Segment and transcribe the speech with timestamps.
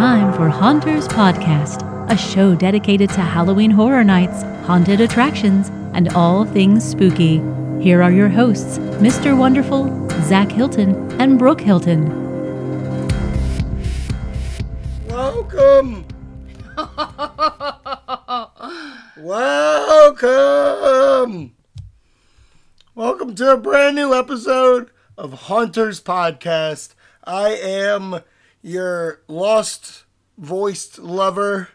[0.00, 6.46] time for Haunters Podcast, a show dedicated to Halloween horror nights, haunted attractions, and all
[6.46, 7.42] things spooky.
[7.82, 9.36] Here are your hosts, Mr.
[9.36, 12.08] Wonderful, Zach Hilton, and Brooke Hilton.
[15.06, 16.06] Welcome.
[19.18, 20.32] Welcome.
[22.94, 26.94] Welcome to a brand new episode of Hunters Podcast.
[27.22, 28.22] I am
[28.62, 30.04] your lost
[30.38, 31.68] voiced lover.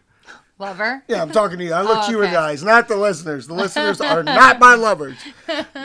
[0.58, 1.02] Lover?
[1.06, 1.72] Yeah, I'm talking to you.
[1.74, 2.32] I look Oh, you okay.
[2.32, 3.46] guys, not the listeners.
[3.46, 5.16] The listeners are not my lovers.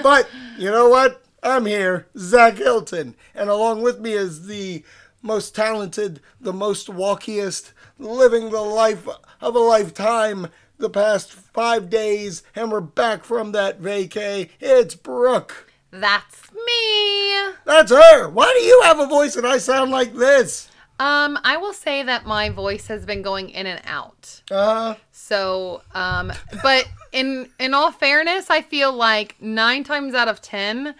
[0.02, 1.24] But you know what?
[1.44, 3.16] I'm here, Zach Hilton.
[3.36, 4.84] And along with me is the
[5.22, 9.08] most talented, the most walkiest, living the life
[9.42, 10.48] of a lifetime
[10.78, 12.42] the past five days.
[12.56, 14.50] And we're back from that vacay.
[14.60, 15.68] It's Brooke.
[15.92, 17.54] That's me.
[17.66, 18.30] That's her.
[18.30, 20.70] Why do you have a voice and I sound like this?
[21.02, 24.44] Um, I will say that my voice has been going in and out.
[24.52, 26.32] Uh, So, um,
[26.62, 30.94] but in in all fairness, I feel like nine times out of ten,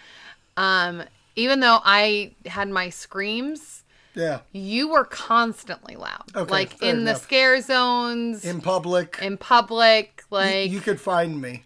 [0.56, 1.04] um,
[1.36, 4.40] even though I had my screams, yeah.
[4.50, 6.24] you were constantly loud.
[6.34, 11.62] Okay, like in the scare zones, In public, in, public, like you could find me.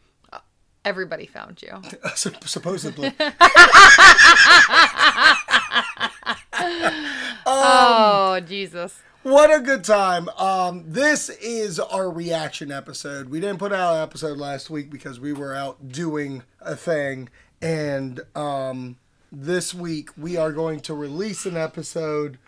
[0.85, 1.81] everybody found you.
[2.15, 2.37] Sup-
[6.57, 7.09] Supposedly.
[7.47, 9.01] oh Jesus.
[9.23, 10.29] What a good time.
[10.39, 13.29] Um, this is our reaction episode.
[13.29, 17.29] We didn't put out an episode last week because we were out doing a thing.
[17.61, 18.99] And um,
[19.33, 22.39] this week we are going to release an episode.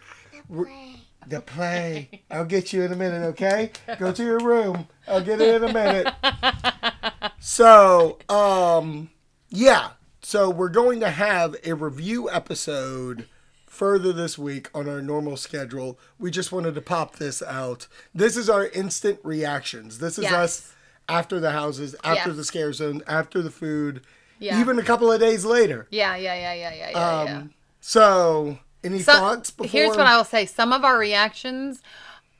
[0.48, 2.22] We're- The play.
[2.30, 3.72] I'll get you in a minute, okay?
[3.98, 4.86] Go to your room.
[5.08, 6.14] I'll get it in a minute.
[7.40, 9.10] So, um,
[9.48, 9.90] yeah.
[10.22, 13.26] So we're going to have a review episode
[13.68, 15.98] further this week on our normal schedule.
[16.18, 17.86] We just wanted to pop this out.
[18.14, 19.98] This is our instant reactions.
[19.98, 20.32] This is Yes.
[20.32, 20.72] us
[21.08, 24.02] after the houses, after the scare zone, after the food,
[24.38, 24.60] Yeah.
[24.60, 25.86] even a couple of days later.
[25.90, 27.24] Yeah, yeah, yeah, yeah, yeah, yeah.
[27.24, 27.32] yeah.
[27.38, 29.70] Um, so, any Some- thoughts before?
[29.70, 30.46] Here's what I will say.
[30.46, 31.80] Some of our reactions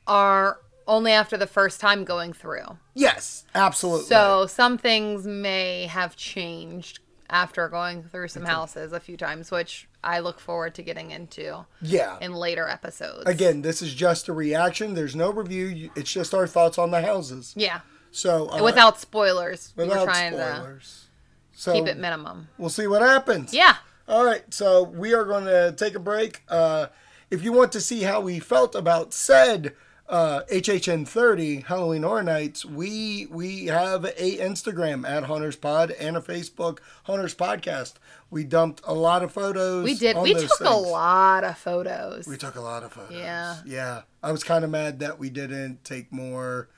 [0.07, 2.77] are only after the first time going through.
[2.95, 4.05] Yes, absolutely.
[4.07, 6.99] So some things may have changed
[7.29, 11.65] after going through some houses a few times, which I look forward to getting into
[11.81, 12.17] yeah.
[12.21, 13.23] in later episodes.
[13.25, 14.93] Again, this is just a reaction.
[14.93, 15.91] There's no review.
[15.95, 17.53] It's just our thoughts on the houses.
[17.57, 17.81] Yeah.
[18.11, 19.73] So uh, Without spoilers.
[19.75, 21.05] we without were trying spoilers.
[21.51, 22.47] So keep it minimum.
[22.57, 23.53] we'll see what happens.
[23.53, 23.75] Yeah.
[24.07, 26.41] All right, so we are going to take a break.
[26.49, 26.87] Uh,
[27.29, 29.75] if you want to see how we felt about said
[30.09, 36.17] uh, HHN 30 Halloween Horror Nights, we we have a Instagram at Hunters Pod and
[36.17, 37.93] a Facebook Hunters Podcast.
[38.31, 39.83] We dumped a lot of photos.
[39.85, 40.17] We did.
[40.17, 42.27] We took a lot of photos.
[42.27, 43.11] We took a lot of photos.
[43.17, 43.57] Yeah.
[43.65, 44.01] Yeah.
[44.23, 46.69] I was kind of mad that we didn't take more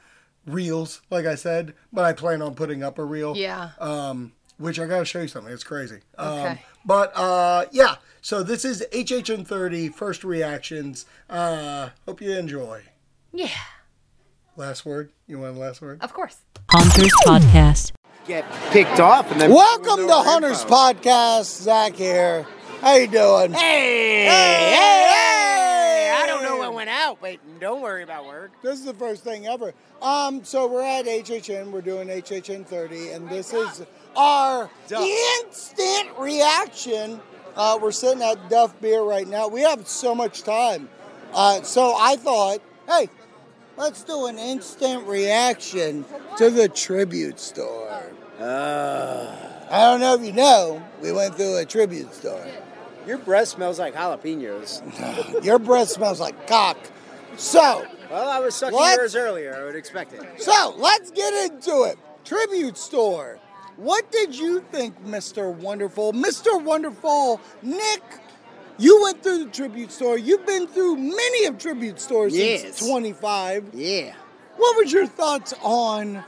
[0.45, 3.35] reels, like I said, but I plan on putting up a reel.
[3.37, 3.71] yeah.
[3.79, 5.51] Um, which I gotta show you something.
[5.51, 6.01] It's crazy.
[6.19, 6.61] Um, Okay.
[6.85, 7.95] but uh, yeah.
[8.21, 11.05] So this is HHN 30 first reactions.
[11.29, 12.83] Uh, hope you enjoy.
[13.31, 13.49] Yeah.
[14.55, 15.11] Last word.
[15.27, 16.01] You want the last word?
[16.01, 16.37] Of course.
[16.69, 17.91] Hunters Podcast.
[18.27, 21.61] get picked off and then Welcome to Hunters Podcast.
[21.61, 22.45] Zach here.
[22.81, 23.53] How you doing?
[23.53, 28.51] Hey, Hey, hey, I don't know what went out, but don't worry about work.
[28.63, 29.73] This is the first thing ever.
[30.01, 31.71] Um, so we're at HHN.
[31.71, 33.83] We're doing HHN 30, and this is
[34.15, 35.07] our Duff.
[35.43, 37.19] instant reaction.
[37.55, 39.47] Uh, we're sitting at Duff Beer right now.
[39.47, 40.89] We have so much time,
[41.33, 43.09] uh, so I thought, hey,
[43.77, 46.05] let's do an instant reaction
[46.37, 48.03] to the tribute store.
[48.39, 49.35] Uh,
[49.69, 52.45] I don't know if you know, we went through a tribute store.
[53.07, 54.81] your breath smells like jalapenos.
[55.45, 56.77] Your breath smells like cock.
[57.37, 58.97] So, Well, I was sucking What?
[58.97, 59.55] yours earlier.
[59.55, 60.21] I would expect it.
[60.41, 61.97] So let's get into it.
[62.25, 63.39] Tribute store.
[63.77, 65.51] What did you think, Mr.
[65.53, 66.13] Wonderful?
[66.13, 66.61] Mr.
[66.61, 68.03] Wonderful, Nick,
[68.81, 70.17] you went through the tribute store.
[70.17, 72.61] You've been through many of tribute stores Yes.
[72.61, 73.69] since 25.
[73.73, 74.13] Yeah.
[74.57, 76.23] What was your thoughts on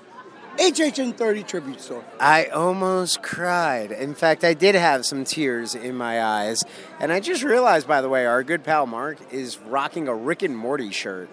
[0.57, 2.03] HHN 30 tribute store?
[2.19, 3.91] I almost cried.
[3.91, 6.63] In fact, I did have some tears in my eyes.
[6.99, 10.43] And I just realized, by the way, our good pal Mark is rocking a Rick
[10.43, 11.29] and Morty shirt.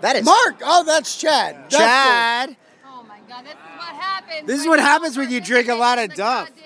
[0.00, 1.56] That is Mark, oh, that's Chad.
[1.70, 2.56] That's Chad.
[2.86, 4.46] Oh my god, this is what happens.
[4.46, 6.48] This is what happens when you drink a lot of Duff.
[6.48, 6.62] the- This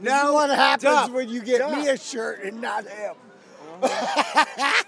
[0.00, 1.10] is what happens Duff.
[1.10, 1.72] when you get Duff.
[1.76, 3.14] me a shirt and not him.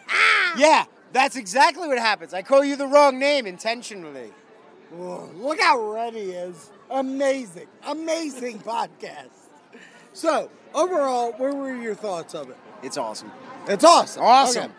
[0.57, 2.35] Yeah, that's exactly what happens.
[2.35, 4.33] I call you the wrong name intentionally.
[4.91, 6.71] Whoa, look how red he is.
[6.91, 7.69] Amazing.
[7.87, 9.29] Amazing podcast.
[10.13, 12.57] So, overall, where were your thoughts of it?
[12.83, 13.31] It's awesome.
[13.69, 14.23] It's awesome.
[14.25, 14.65] Awesome.
[14.65, 14.73] Okay.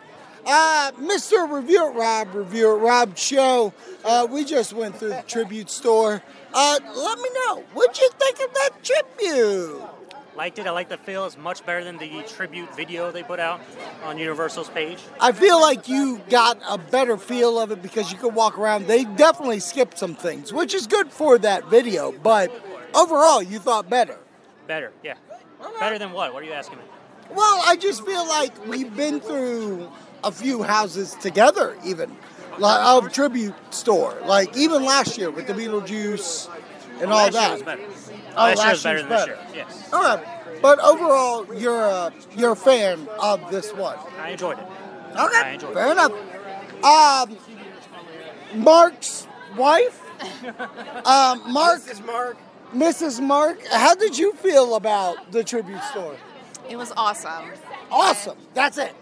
[0.44, 1.50] Uh, Mr.
[1.50, 3.72] Review It Rob, Review It Rob show.
[4.04, 6.20] Uh, we just went through the tribute store.
[6.52, 9.82] Uh, let me know, what'd you think of that tribute?
[10.34, 10.66] Liked it.
[10.66, 11.26] I like the feel.
[11.26, 13.60] It's much better than the tribute video they put out
[14.04, 14.98] on Universal's page.
[15.20, 18.86] I feel like you got a better feel of it because you could walk around.
[18.86, 22.50] They definitely skipped some things, which is good for that video, but
[22.94, 24.18] overall, you thought better.
[24.66, 25.14] Better, yeah.
[25.78, 26.32] Better than what?
[26.32, 26.84] What are you asking me?
[27.34, 29.90] Well, I just feel like we've been through
[30.24, 32.16] a few houses together, even
[32.58, 34.16] like of tribute store.
[34.24, 36.48] Like even last year with the Beetlejuice
[37.02, 37.42] and all last that.
[37.42, 37.82] year was better.
[38.36, 39.38] Oh, last year was better year's than this year.
[39.54, 39.92] Yes.
[39.92, 40.24] All right,
[40.62, 43.96] but overall, you're a you're a fan of this one.
[44.18, 44.64] I enjoyed it.
[45.12, 45.92] Okay, I enjoyed fair it.
[45.92, 46.12] enough.
[46.84, 49.26] Um, Mark's
[49.56, 50.00] wife,
[51.06, 52.04] um, Mark, Mrs.
[52.06, 52.36] Mark.
[52.74, 53.20] Mrs.
[53.20, 53.66] Mark.
[53.66, 56.16] How did you feel about the tribute store?
[56.68, 57.50] It was awesome.
[57.90, 58.38] Awesome.
[58.54, 58.94] That's it.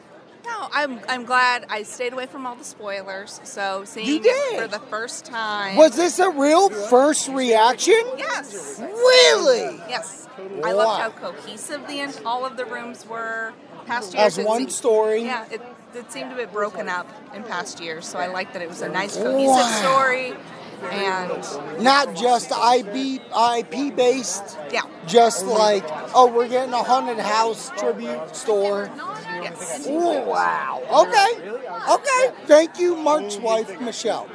[0.51, 3.41] No, I'm I'm glad I stayed away from all the spoilers.
[3.45, 5.77] So seeing You it for the first time.
[5.77, 8.01] Was this a real first reaction?
[8.19, 8.79] yes.
[8.81, 9.77] Really?
[9.89, 10.27] Yes.
[10.65, 13.53] I loved how cohesive the en- all of the rooms were.
[13.87, 15.25] Past years As one story.
[15.25, 15.61] Yeah, it,
[15.95, 18.07] it seemed a bit broken up in past years.
[18.07, 19.81] So I liked that it was a nice cohesive Wow.
[19.83, 20.35] story.
[20.83, 25.85] And Not just IB, IP based, yeah, just like,
[26.15, 28.91] oh, we're getting a haunted house tribute store.
[28.97, 29.87] yes.
[29.87, 30.83] Ooh, wow.
[30.91, 31.51] Okay.
[31.93, 32.47] Okay.
[32.47, 34.29] Thank you, Mark's wife, Michelle.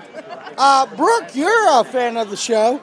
[0.58, 2.82] Uh, Brooke, you're a fan of the show.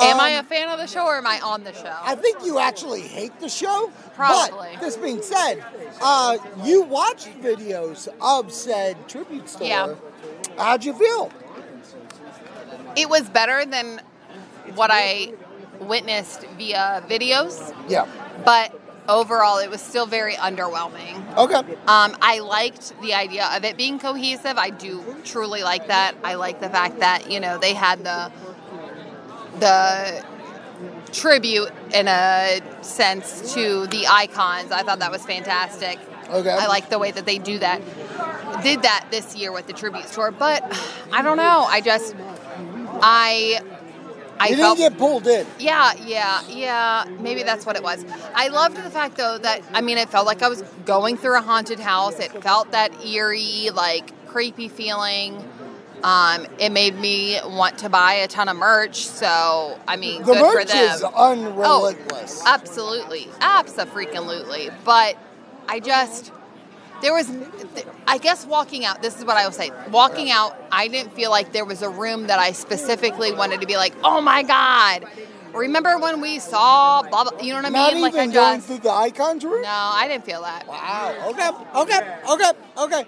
[0.00, 1.94] Am Um, I a fan of the show or am I on the show?
[2.02, 3.92] I think you actually hate the show.
[4.16, 4.70] Probably.
[4.74, 5.64] But this being said,
[6.02, 9.66] uh, you watched videos of said tribute store.
[9.68, 9.94] Yeah.
[10.58, 11.30] How'd you feel?
[12.96, 14.00] It was better than
[14.74, 15.32] what I
[15.80, 18.06] witnessed via videos, Yeah.
[18.44, 21.36] but overall it was still very underwhelming.
[21.36, 21.58] Okay.
[21.86, 24.56] Um, I liked the idea of it being cohesive.
[24.56, 26.14] I do truly like that.
[26.24, 28.32] I like the fact that you know they had the
[29.60, 30.24] the
[31.12, 34.72] tribute in a sense to the icons.
[34.72, 35.98] I thought that was fantastic.
[36.30, 36.50] Okay.
[36.50, 37.80] I like the way that they do that.
[38.62, 40.62] Did that this year with the tribute tour, but
[41.12, 41.66] I don't know.
[41.68, 42.14] I just
[43.02, 43.60] I
[44.40, 45.46] I you felt didn't get pulled in.
[45.58, 47.04] yeah, yeah, yeah.
[47.20, 48.04] Maybe that's what it was.
[48.34, 51.36] I loved the fact though that I mean it felt like I was going through
[51.38, 52.18] a haunted house.
[52.18, 55.42] It felt that eerie, like creepy feeling.
[56.02, 59.06] Um, it made me want to buy a ton of merch.
[59.06, 60.94] So I mean, The good for merch them.
[60.94, 62.42] is unrelentless.
[62.44, 64.70] Oh, absolutely, absolutely.
[64.84, 65.16] But
[65.68, 66.30] I just
[67.02, 67.30] there was,
[68.06, 69.02] I guess, walking out.
[69.02, 69.70] This is what I will say.
[69.90, 73.66] Walking out, I didn't feel like there was a room that I specifically wanted to
[73.66, 75.06] be like, oh my god.
[75.52, 77.40] Remember when we saw blah blah?
[77.40, 77.98] You know what I Not mean?
[77.98, 79.62] even like I going just through the icons room.
[79.62, 80.66] no, I didn't feel that.
[80.66, 81.30] Wow.
[81.30, 81.50] Okay.
[81.76, 82.18] Okay.
[82.28, 82.52] Okay.
[82.76, 83.04] Okay.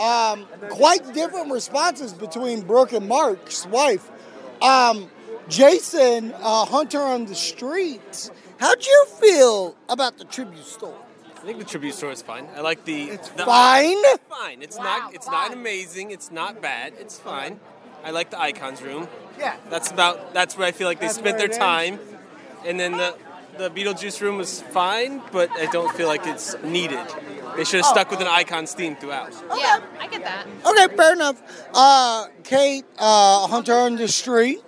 [0.00, 4.08] Um, quite different responses between Brooke and Mark's wife.
[4.62, 5.10] Um,
[5.48, 8.30] Jason, uh, Hunter on the streets.
[8.58, 10.96] How'd you feel about the tribute store?
[11.38, 12.48] I think the tribute store is fine.
[12.56, 13.04] I like the.
[13.04, 13.96] It's the, fine.
[14.28, 14.62] Fine.
[14.62, 15.14] It's Wow, not.
[15.14, 16.10] It's not amazing.
[16.10, 16.94] It's not bad.
[16.98, 17.60] It's fine.
[18.04, 19.08] I like the icons room.
[19.38, 19.56] Yeah.
[19.70, 20.34] That's about.
[20.34, 22.00] That's where I feel like they That's spent their it time.
[22.66, 23.14] And then the
[23.56, 27.06] the Beetlejuice room was fine, but I don't feel like it's needed.
[27.56, 29.32] They should have stuck with an icons theme throughout.
[29.56, 30.46] Yeah, I get that.
[30.64, 31.42] Okay, fair enough.
[31.74, 34.60] Uh, Kate, uh, Hunter on the street.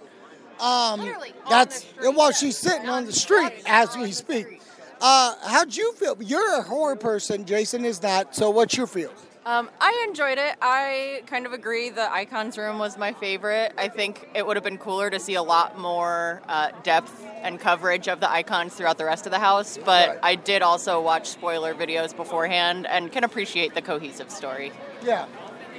[0.60, 2.36] Um, Literally on that's the street, well, yeah.
[2.36, 4.59] she's sitting on the street as we speak.
[5.00, 6.16] Uh, how'd you feel?
[6.20, 7.44] You're a horror person.
[7.44, 8.34] Jason is not.
[8.34, 9.12] So, what's your feel?
[9.46, 10.54] Um, I enjoyed it.
[10.60, 11.88] I kind of agree.
[11.88, 13.72] The icons room was my favorite.
[13.78, 17.58] I think it would have been cooler to see a lot more uh, depth and
[17.58, 19.78] coverage of the icons throughout the rest of the house.
[19.82, 20.18] But.
[20.22, 24.72] I did also watch spoiler videos beforehand and can appreciate the cohesive story.
[25.02, 25.26] Yeah.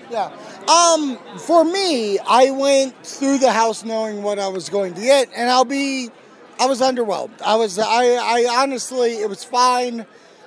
[0.10, 0.32] Yeah.
[0.68, 5.30] Um, for me, I went through the house knowing what I was going to get,
[5.34, 6.10] and I'll be,
[6.62, 7.42] I was underwhelmed.
[7.42, 10.06] I was, I, I honestly, it was fine.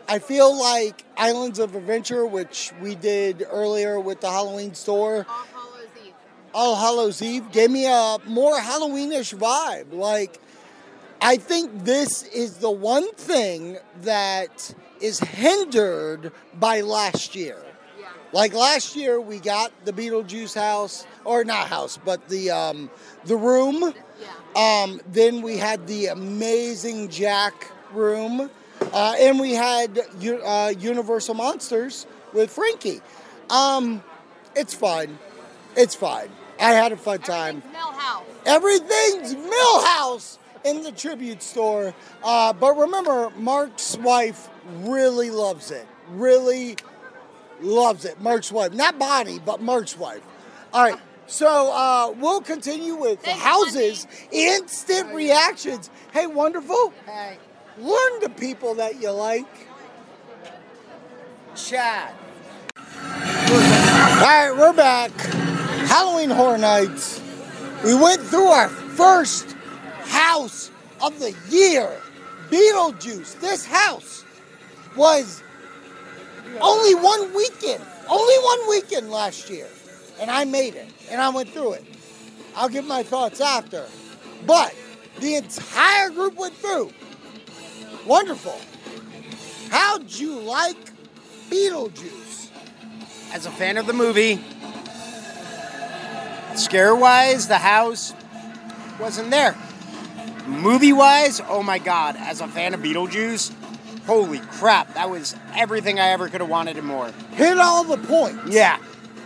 [0.08, 5.44] I feel like Islands of Adventure, which we did earlier with the Halloween store, All
[5.52, 6.12] Hallows Eve.
[6.54, 9.92] All Hallows Eve, gave me a more Halloweenish vibe.
[9.92, 10.38] Like,
[11.20, 16.30] I think this is the one thing that is hindered
[16.60, 17.58] by last year.
[18.32, 22.88] Like last year, we got the Beetlejuice house, or not house, but the um,
[23.24, 23.92] the room.
[24.56, 28.50] Um, then we had the amazing Jack room,
[28.92, 33.00] uh, and we had uh, Universal Monsters with Frankie.
[33.50, 34.02] Um,
[34.54, 35.18] it's fine.
[35.76, 36.28] It's fine.
[36.60, 37.62] I had a fun time.
[37.64, 38.22] Everything's Milhouse.
[38.46, 41.94] Everything's Milhouse in the tribute store.
[42.22, 44.48] Uh, but remember, Mark's wife
[44.82, 45.86] really loves it.
[46.10, 46.76] Really
[47.60, 48.20] loves it.
[48.20, 50.22] Mark's wife, not Bonnie, but Mark's wife.
[50.72, 55.90] All right, so uh, we'll continue with Thanks, houses, instant reactions.
[56.12, 56.92] Hey, wonderful.
[57.06, 57.38] Hey,
[57.78, 59.46] Learn the people that you like.
[61.56, 62.14] Chad.
[62.76, 62.82] All
[64.20, 65.10] right, we're back.
[65.88, 67.20] Halloween Horror Nights.
[67.84, 69.56] We went through our first
[70.04, 70.70] house
[71.02, 71.90] of the year,
[72.48, 73.40] Beetlejuice.
[73.40, 74.24] This house
[74.96, 75.42] was
[76.60, 79.66] only one weekend, only one weekend last year,
[80.20, 81.84] and I made it, and I went through it.
[82.56, 83.86] I'll give my thoughts after,
[84.46, 84.74] but
[85.20, 86.90] the entire group went through.
[88.06, 88.58] Wonderful.
[89.70, 90.76] How'd you like
[91.50, 92.50] Beetlejuice?
[93.32, 94.40] As a fan of the movie,
[96.54, 98.14] scare wise, the house
[99.00, 99.56] wasn't there.
[100.46, 103.52] Movie wise, oh my god, as a fan of Beetlejuice,
[104.06, 107.10] holy crap, that was everything I ever could have wanted and more.
[107.32, 108.54] Hit all the points.
[108.54, 108.78] Yeah,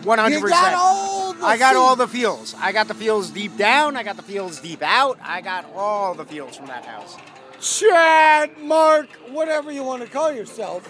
[0.02, 0.30] 100%.
[0.30, 2.22] You got all the I got all the scenes.
[2.22, 2.54] feels.
[2.58, 6.14] I got the feels deep down, I got the feels deep out, I got all
[6.14, 7.16] the feels from that house.
[7.60, 10.88] Chad, Mark, whatever you want to call yourself.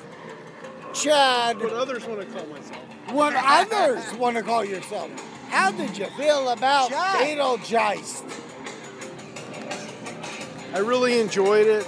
[0.92, 2.82] Chad, What others want to call myself.
[3.12, 5.10] what others want to call yourself.
[5.50, 7.38] How did you feel about Chad.
[7.38, 8.22] Beetlejuice?
[10.74, 11.86] I really enjoyed it.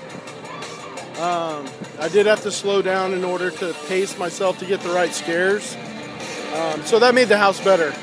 [1.21, 1.67] Um,
[1.99, 5.13] I did have to slow down in order to pace myself to get the right
[5.13, 5.77] scares.
[6.55, 7.95] Um, so that made the house better.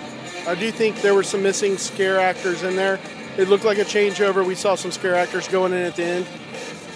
[0.48, 3.00] I do think there were some missing scare actors in there.
[3.38, 4.46] It looked like a changeover.
[4.46, 6.26] We saw some scare actors going in at the end.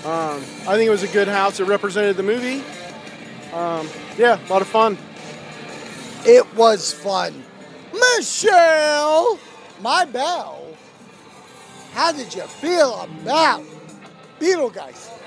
[0.06, 1.60] Um, I think it was a good house.
[1.60, 2.64] It represented the movie.
[3.54, 4.98] Um, yeah, a lot of fun.
[6.26, 7.44] It was fun.
[7.94, 9.38] Michelle,
[9.82, 10.66] my bell.
[11.94, 13.64] How did you feel about
[14.40, 15.21] Beetlejuice?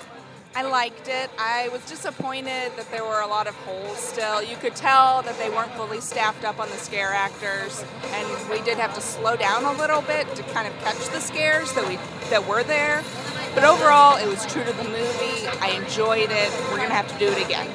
[0.57, 1.31] I liked it.
[1.37, 4.41] I was disappointed that there were a lot of holes still.
[4.41, 8.61] You could tell that they weren't fully staffed up on the scare actors, and we
[8.63, 11.89] did have to slow down a little bit to kind of catch the scares that
[11.89, 11.99] we
[12.31, 13.03] that were there.
[13.57, 15.49] But overall, it was true to the movie.
[15.61, 16.53] I enjoyed it.
[16.71, 17.69] We're gonna have to do it again.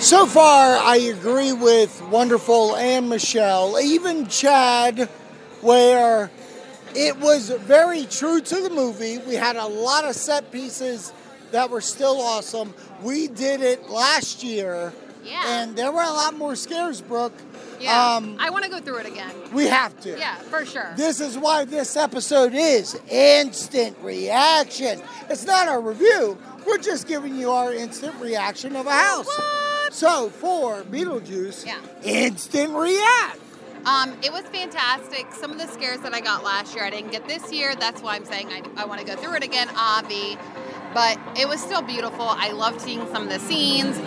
[0.00, 5.08] So far, I agree with Wonderful and Michelle, even Chad,
[5.62, 6.30] where
[6.94, 9.18] it was very true to the movie.
[9.18, 11.12] We had a lot of set pieces
[11.54, 12.74] that were still awesome.
[13.00, 14.92] We did it last year,
[15.24, 15.40] Yeah.
[15.46, 17.32] and there were a lot more scares, Brooke.
[17.80, 18.14] Yeah.
[18.16, 19.30] Um, I want to go through it again.
[19.52, 20.18] we have to.
[20.18, 20.92] Yeah, for sure.
[20.96, 25.00] This is why this episode is instant reaction.
[25.30, 26.36] It's not a review.
[26.66, 29.28] We're just giving you our instant reaction of a house.
[29.90, 31.76] So for Beetlejuice, Yeah.
[32.02, 33.38] instant react.
[33.86, 35.26] Um, it was fantastic.
[35.34, 37.74] Some of the scares that I got last year, I didn't get this year.
[37.76, 40.38] That's why I'm saying I, I want to go through it again, Avi.
[40.94, 42.24] But it was still beautiful.
[42.26, 43.98] I loved seeing some of the scenes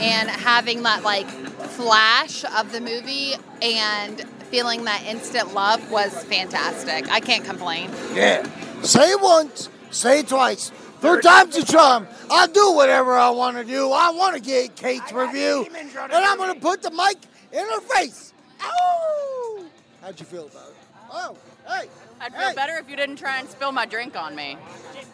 [0.00, 3.32] and having that like flash of the movie
[3.62, 4.20] and
[4.50, 7.10] feeling that instant love was fantastic.
[7.10, 7.90] I can't complain.
[8.12, 8.46] Yeah.
[8.82, 10.70] Say it once, say it twice.
[11.00, 12.06] Third time's a charm.
[12.30, 13.90] I'll do whatever I want to do.
[13.90, 17.16] I want to get Kate's review, and I'm going to put the mic
[17.52, 18.32] in her face.
[18.62, 19.64] Ow!
[20.00, 20.76] How'd you feel about it?
[21.10, 21.36] Oh,
[21.68, 21.88] hey.
[22.20, 22.54] I'd feel hey.
[22.54, 24.56] better if you didn't try and spill my drink on me.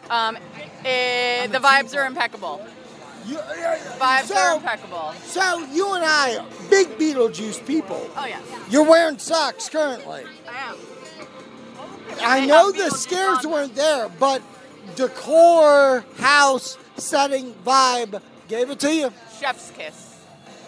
[0.09, 0.37] Um,
[0.83, 2.65] eh, the vibes are impeccable.
[3.25, 5.13] You, uh, Vibes so, are impeccable.
[5.23, 8.09] So you and I, are big Beetlejuice people.
[8.17, 10.23] Oh yeah, You're wearing socks currently.
[10.49, 10.77] I am.
[12.23, 14.41] I know the scares weren't there, but
[14.95, 19.13] decor, house, setting, vibe gave it to you.
[19.39, 20.19] Chef's kiss.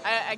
[0.05, 0.37] I,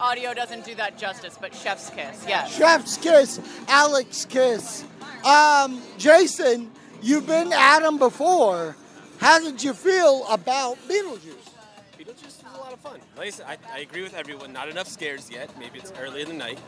[0.00, 2.24] audio doesn't do that justice, but chef's kiss.
[2.26, 2.56] Yes.
[2.56, 4.84] Chef's kiss, Alex kiss.
[5.24, 6.70] Um, Jason,
[7.02, 8.76] you've been at him before.
[9.18, 11.50] How did you feel about Beetlejuice?
[11.98, 13.00] Beetlejuice was a lot of fun.
[13.16, 14.52] Like I said, I, I agree with everyone.
[14.52, 15.50] Not enough scares yet.
[15.58, 16.58] Maybe it's early in the night.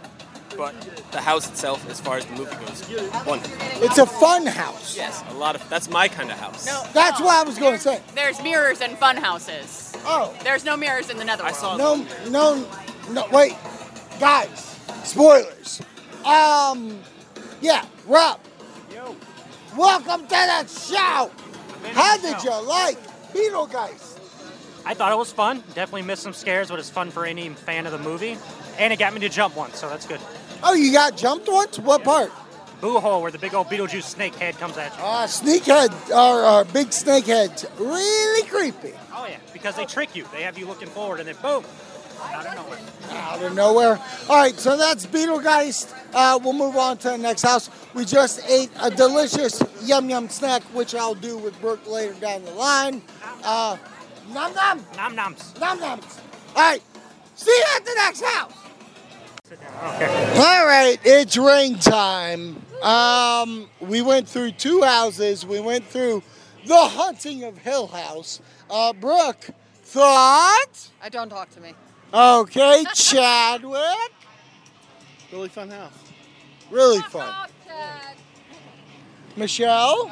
[0.56, 0.74] But
[1.12, 2.84] the house itself, as far as the movie goes,
[3.24, 3.84] wonderful.
[3.84, 4.96] It's a fun house.
[4.96, 5.68] Yes, a lot of.
[5.68, 6.66] That's my kind of house.
[6.66, 8.00] No, That's no, what I was going to say.
[8.16, 9.94] There's mirrors in fun houses.
[10.04, 11.54] Oh, There's no mirrors in the netherworld.
[11.54, 12.66] I saw no, no,
[13.10, 13.28] no.
[13.30, 13.54] Wait,
[14.18, 15.80] guys, spoilers.
[16.24, 16.98] Um,
[17.60, 18.40] yeah, Rob.
[19.76, 21.30] Welcome to the show.
[21.92, 22.98] How did you like
[23.32, 24.18] Beetlegeist?
[24.84, 25.62] I thought it was fun.
[25.74, 28.36] Definitely missed some scares, but it's fun for any fan of the movie.
[28.78, 30.20] And it got me to jump once, so that's good.
[30.64, 31.78] Oh, you got jumped once?
[31.78, 32.32] What part?
[32.80, 35.04] Boo hole where the big old Beetlejuice snake head comes at you.
[35.04, 38.94] Uh, sneakhead, or uh, big snakeheads, really creepy.
[39.14, 40.26] Oh yeah, because they trick you.
[40.32, 41.64] They have you looking forward, and then boom,
[42.22, 42.78] out of nowhere.
[43.10, 44.00] Out of nowhere.
[44.28, 45.94] All right, so that's Beetlegeist.
[46.12, 47.70] Uh, we'll move on to the next house.
[47.94, 52.44] We just ate a delicious yum yum snack, which I'll do with Brooke later down
[52.44, 53.02] the line.
[53.44, 53.76] Uh,
[54.32, 55.54] nom nom, Nom noms.
[55.60, 56.20] nom noms.
[56.56, 56.82] All right,
[57.34, 58.52] see you at the next house.
[59.52, 60.32] Okay.
[60.36, 62.62] All right, it's rain time.
[62.82, 65.44] Um, we went through two houses.
[65.44, 66.22] We went through
[66.66, 68.40] the haunting of Hill House.
[68.70, 69.50] Uh, Brooke,
[69.82, 70.88] thought?
[71.02, 71.74] I don't talk to me.
[72.12, 74.12] Okay, Chadwick.
[75.32, 75.92] Really fun house.
[76.70, 77.48] Really fun.
[79.36, 80.10] Michelle?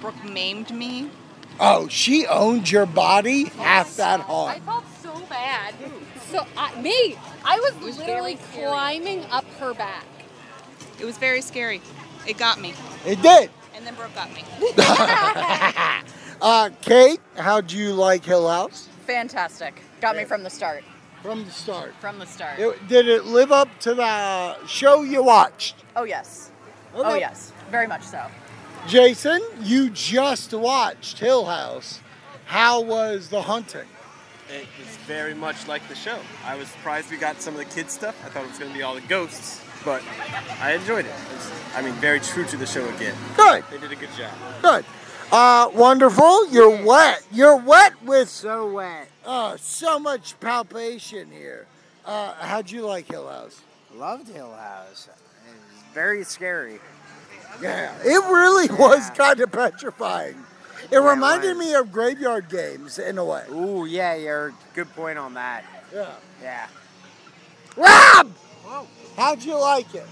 [0.00, 1.10] Brooke maimed me.
[1.58, 4.56] Oh, she owned your body half that hard.
[4.56, 5.74] I felt so bad.
[6.30, 10.06] So I, me, I was, was literally climbing up her back.
[10.98, 11.80] It was very scary.
[12.26, 12.74] It got me.
[13.06, 13.50] It did.
[13.74, 14.44] And then Brooke got me.
[16.42, 18.88] Uh, Kate, how'd you like Hill House?
[19.06, 19.82] Fantastic.
[20.00, 20.82] Got me from the start.
[21.22, 21.94] From the start.
[22.00, 22.58] From the start.
[22.58, 25.76] It- did it live up to the show you watched?
[25.94, 26.50] Oh, yes.
[26.94, 27.52] Oh, yes.
[27.70, 28.26] Very much so.
[28.86, 32.00] Jason, you just watched Hill House.
[32.46, 33.86] How was the hunting?
[34.48, 36.18] It was very much like the show.
[36.44, 38.16] I was surprised we got some of the kids stuff.
[38.24, 40.02] I thought it was going to be all the ghosts, but
[40.60, 41.10] I enjoyed it.
[41.30, 43.14] It was, I mean, very true to the show again.
[43.36, 44.32] Good, They did a good job.
[44.62, 44.84] good.
[45.30, 46.48] Uh, wonderful.
[46.50, 47.22] You're wet.
[47.30, 49.08] You're wet with So wet.
[49.24, 51.66] Uh, so much palpation here.
[52.04, 53.60] Uh, how'd you like Hill House?
[53.94, 55.08] Loved Hill House.
[55.08, 56.80] It was very scary.
[57.60, 60.36] Yeah, it really was kind of petrifying.
[60.90, 61.66] It reminded was.
[61.66, 63.44] me of graveyard games in a way.
[63.50, 65.64] Ooh, yeah, you're good point on that.
[65.92, 66.14] Yeah.
[66.42, 66.66] Yeah.
[67.76, 68.32] Rob,
[69.16, 70.06] how'd you like it?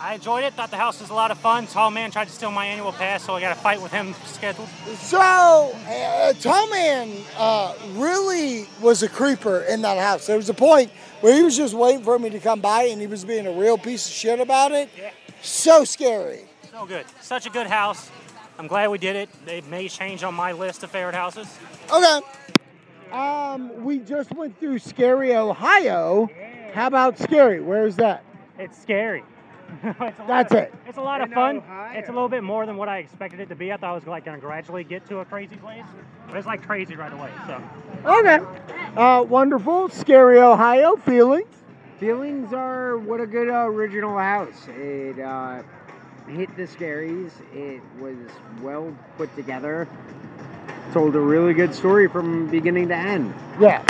[0.00, 0.54] I enjoyed it.
[0.54, 1.66] Thought the house was a lot of fun.
[1.66, 4.14] Tall man tried to steal my annual pass, so I got a fight with him
[4.26, 4.68] scheduled.
[4.96, 10.26] So, uh, Tall Man uh, really was a creeper in that house.
[10.26, 10.90] There was a point
[11.20, 13.52] where he was just waiting for me to come by and he was being a
[13.52, 14.88] real piece of shit about it.
[14.96, 15.10] Yeah.
[15.42, 16.44] So scary.
[16.70, 17.06] So good.
[17.20, 18.10] Such a good house.
[18.58, 19.28] I'm glad we did it.
[19.44, 21.48] They may change on my list of favorite houses.
[21.92, 22.20] Okay.
[23.12, 26.28] Um, we just went through Scarey, Ohio.
[26.30, 26.72] Yeah.
[26.74, 27.60] How about Scary?
[27.60, 28.22] Where's that?
[28.58, 29.22] It's scary.
[29.84, 30.74] It's a That's of- it.
[30.86, 31.58] It's a lot of fun.
[31.58, 31.98] Ohio.
[31.98, 33.72] It's a little bit more than what I expected it to be.
[33.72, 35.84] I thought I was like going to gradually get to a crazy place,
[36.26, 37.30] but it's like crazy right away.
[37.46, 37.62] So
[38.04, 38.40] Okay.
[38.96, 39.88] Uh, wonderful.
[39.88, 40.96] Scarey, Ohio.
[40.96, 41.54] Feelings?
[42.00, 44.68] Feelings are what a good uh, original house.
[44.68, 45.62] It uh,
[46.28, 47.30] hit the scaries.
[47.52, 48.16] It was
[48.62, 49.88] well put together.
[50.92, 53.34] Told a really good story from beginning to end.
[53.60, 53.84] Yeah.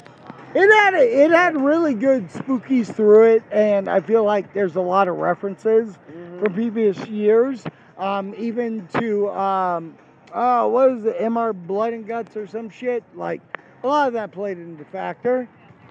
[0.54, 4.76] It had a, it had really good spookies through it, and I feel like there's
[4.76, 5.98] a lot of references
[6.38, 7.64] from previous years,
[7.98, 9.94] um, even to um,
[10.32, 13.04] oh, what is it, MR Blood and Guts or some shit.
[13.14, 13.42] Like
[13.82, 15.48] a lot of that played into factor.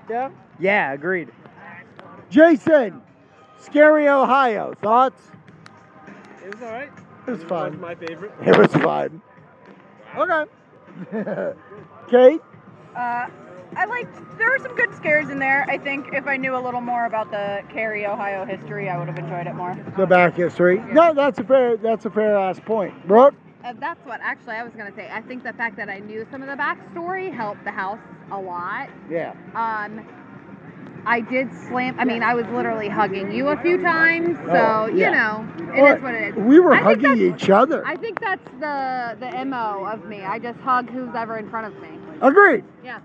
[0.09, 0.31] Yeah.
[0.59, 1.29] Yeah, agreed.
[2.29, 3.01] Jason,
[3.59, 5.21] Scary Ohio thoughts?
[6.43, 6.89] It was all right.
[7.27, 7.79] It was fun.
[7.79, 8.31] my favorite.
[8.45, 9.21] It was fun.
[10.15, 10.45] Okay.
[12.09, 12.41] Kate.
[12.95, 13.27] Uh,
[13.75, 14.38] I liked.
[14.38, 15.65] There were some good scares in there.
[15.69, 19.08] I think if I knew a little more about the Cary, Ohio history, I would
[19.08, 19.75] have enjoyed it more.
[19.97, 20.80] The back history.
[20.91, 21.77] No, that's a fair.
[21.77, 23.36] That's a fair ass point, Brooke.
[23.63, 25.10] Uh, that's what actually I was gonna say.
[25.12, 27.99] I think the fact that I knew some of the backstory helped the house
[28.32, 28.89] a lot.
[29.10, 29.34] Yeah.
[29.56, 30.06] Um,
[31.06, 31.97] I did slam.
[31.99, 35.63] I mean, I was literally hugging you a few times, so Oh, you know, it
[35.63, 36.36] is Well, what it is.
[36.36, 37.86] We were I hugging each other.
[37.86, 40.21] I think that's the the mo of me.
[40.21, 41.89] I just hug who's ever in front of me.
[42.21, 42.63] Agreed.
[42.84, 42.99] Yeah.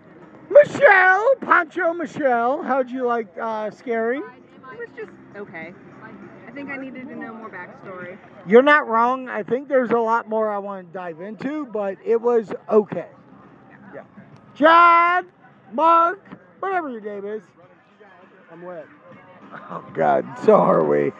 [0.52, 4.18] Michelle, Pancho Michelle, how'd you like uh, Scary?
[4.18, 5.72] It was just okay.
[6.46, 8.18] I think I needed to know more backstory.
[8.46, 9.28] You're not wrong.
[9.28, 13.08] I think there's a lot more I want to dive into, but it was okay.
[13.94, 14.02] Yeah.
[14.54, 15.24] Chad,
[15.72, 16.20] Mark,
[16.60, 17.42] whatever your name is.
[18.50, 18.86] I'm wet.
[19.70, 21.12] Oh God, so are we.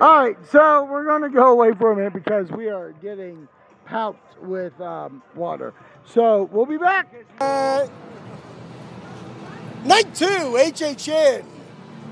[0.00, 3.48] All right, so we're gonna go away for a minute because we are getting
[3.84, 5.74] palped with um, water.
[6.04, 7.12] So we'll be back.
[7.40, 7.86] Uh,
[9.84, 11.44] night two, HHN.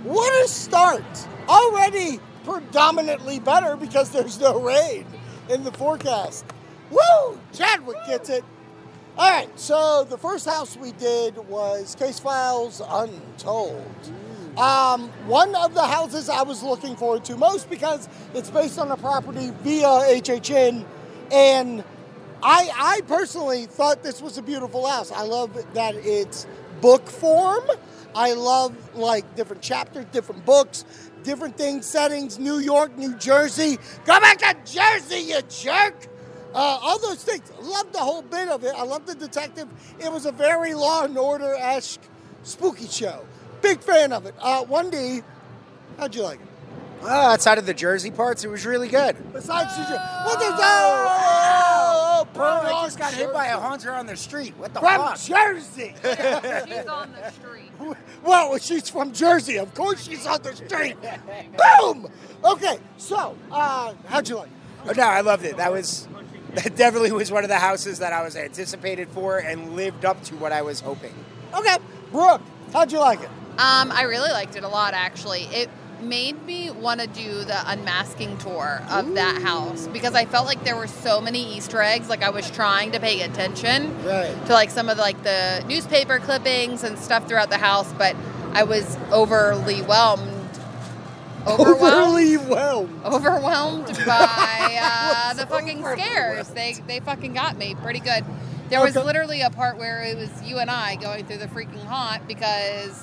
[0.04, 1.04] What a start!
[1.48, 5.04] Already predominantly better because there's no rain
[5.50, 6.44] in the forecast.
[6.90, 7.38] Woo!
[7.52, 8.44] Chadwick gets it.
[9.18, 14.12] All right, so the first house we did was Case Files Untold.
[14.56, 18.90] Um, one of the houses I was looking forward to most because it's based on
[18.90, 20.84] a property via HHN,
[21.32, 21.84] and
[22.42, 25.10] I, I personally thought this was a beautiful house.
[25.12, 26.46] I love that it's
[26.80, 27.64] book form.
[28.14, 30.84] I love like different chapters, different books,
[31.22, 32.38] different things, settings.
[32.38, 33.78] New York, New Jersey.
[34.04, 36.08] Go back to Jersey, you jerk.
[36.54, 37.52] Uh, all those things.
[37.60, 38.74] Loved the whole bit of it.
[38.74, 39.68] I love the detective.
[40.00, 42.00] It was a very Law and Order esque
[42.42, 43.24] spooky show.
[43.60, 44.34] Big fan of it.
[44.40, 45.22] Uh, 1D,
[45.98, 46.47] how'd you like it?
[47.02, 49.16] Uh, outside of the Jersey parts, it was really good.
[49.32, 51.06] Besides, did you, what is that?
[52.20, 54.54] Oh, Bro, I just got hit by a hunter on the street.
[54.56, 55.08] What the hell?
[55.08, 55.20] from fuck?
[55.20, 55.94] Jersey.
[56.02, 57.70] She's on the street.
[58.24, 59.58] Well, she's from Jersey.
[59.58, 60.96] Of course she's on the street.
[61.56, 62.08] Boom!
[62.44, 64.52] Okay, so, uh, how'd you like it?
[64.88, 65.56] Oh, no, I loved it.
[65.56, 66.08] That was
[66.54, 70.22] that definitely was one of the houses that I was anticipated for and lived up
[70.24, 71.14] to what I was hoping.
[71.54, 71.76] Okay,
[72.10, 73.28] Brooke, how'd you like it?
[73.58, 75.42] Um, I really liked it a lot, actually.
[75.44, 75.70] It
[76.02, 80.62] made me want to do the unmasking tour of that house because I felt like
[80.64, 82.08] there were so many Easter eggs.
[82.08, 84.34] Like I was trying to pay attention Right.
[84.46, 88.14] to like some of like the newspaper clippings and stuff throughout the house, but
[88.52, 90.34] I was overly whelmed.
[91.46, 91.82] Overwhelmed.
[91.82, 93.04] Overly whelmed.
[93.04, 96.48] overwhelmed by uh, the fucking scares.
[96.48, 98.24] They they fucking got me pretty good.
[98.68, 99.06] There was Okay.
[99.06, 103.02] literally a part where it was you and I going through the freaking haunt because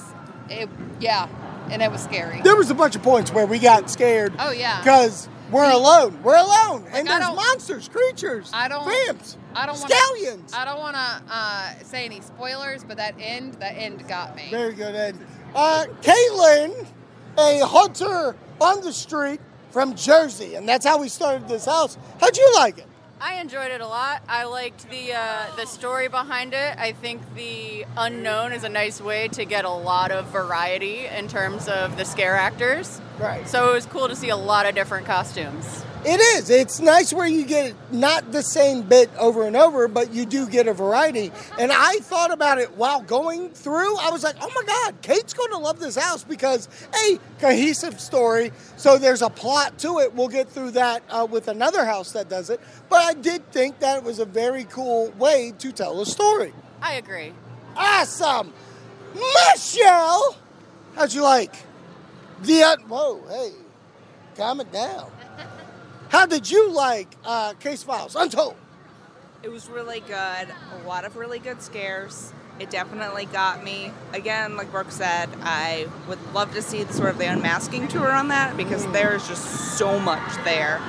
[0.50, 1.28] it yeah,
[1.72, 2.42] and it was scary.
[2.42, 4.34] There was a bunch of points where we got scared.
[4.40, 4.80] Oh, yeah.
[4.80, 6.22] Because we're alone.
[6.24, 6.86] We're alone.
[6.92, 10.54] and I there's monsters, creatures, I don't vamps, I don't want scallions.
[10.54, 14.48] I don't want to uh, say any spoilers, but that end that end got me.
[14.50, 15.26] Very good, end.
[15.54, 16.88] Uh, Caitlin,
[17.38, 21.98] a hunter on the street from Jersey, and that's how we started this house.
[22.20, 22.88] How'd you like it?
[23.22, 24.22] I enjoyed it a lot.
[24.28, 26.78] I liked the uh, the story behind it.
[26.78, 31.28] I think the unknown is a nice way to get a lot of variety in
[31.28, 33.00] terms of the scare actors.
[33.18, 33.48] Right.
[33.48, 35.85] So it was cool to see a lot of different costumes.
[36.08, 36.52] It is.
[36.52, 40.48] It's nice where you get not the same bit over and over, but you do
[40.48, 41.32] get a variety.
[41.58, 43.98] And I thought about it while going through.
[43.98, 46.70] I was like, oh my God, Kate's going to love this house because,
[47.08, 48.52] a cohesive story.
[48.78, 50.14] So there's a plot to it.
[50.14, 52.62] We'll get through that uh, with another house that does it.
[52.88, 56.54] But I did think that it was a very cool way to tell a story.
[56.84, 57.34] I agree.
[57.76, 58.54] Awesome.
[59.16, 60.38] Michelle,
[60.94, 61.56] how'd you like
[62.44, 62.62] the.
[62.62, 63.54] Uh, whoa, hey,
[64.36, 65.12] calm it down.
[66.16, 68.56] How did you like uh, Case Files Untold?
[69.44, 70.14] It was really good.
[70.48, 72.32] A lot of really good scares.
[72.58, 73.92] It definitely got me.
[74.14, 78.10] Again, like Brooke said, I would love to see the sort of the unmasking tour
[78.10, 80.80] on that because there's just so much there.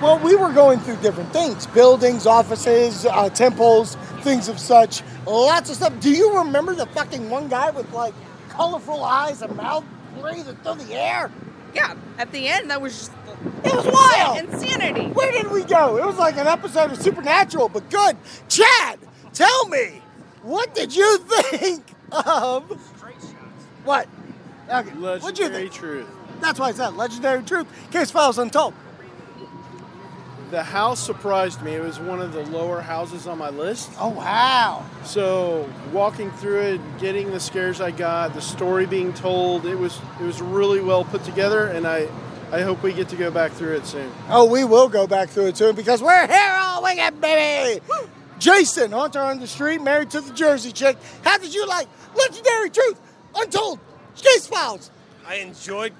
[0.00, 5.02] Well, we were going through different things buildings, offices, uh, temples, things of such.
[5.26, 5.98] Lots of stuff.
[5.98, 8.14] Do you remember the fucking one guy with like
[8.50, 9.84] colorful eyes and mouth
[10.20, 11.32] breathing through the air?
[11.76, 13.12] Yeah, at the end, that was just
[13.64, 14.38] It was wild.
[14.38, 15.08] insanity.
[15.08, 15.98] Where did we go?
[15.98, 18.16] It was like an episode of Supernatural, but good.
[18.48, 18.98] Chad,
[19.34, 20.00] tell me,
[20.42, 22.64] what did you think of
[23.84, 24.08] what?
[24.68, 24.90] Okay.
[24.90, 24.98] What'd
[25.38, 25.72] you Legendary think?
[25.72, 26.06] truth.
[26.40, 27.66] That's why I said legendary truth.
[27.92, 28.74] Case files untold.
[30.50, 31.74] The house surprised me.
[31.74, 33.90] It was one of the lower houses on my list.
[33.98, 34.84] Oh wow!
[35.04, 40.00] So walking through it, getting the scares I got, the story being told, it was
[40.20, 42.08] it was really well put together, and I
[42.52, 44.12] I hope we get to go back through it soon.
[44.28, 47.80] Oh, we will go back through it soon because we're here all weekend, baby.
[48.38, 50.96] Jason, Hunter on the street, married to the Jersey chick.
[51.24, 53.00] How did you like legendary truth
[53.34, 53.80] untold?
[54.14, 54.90] Case files.
[55.26, 55.92] I enjoyed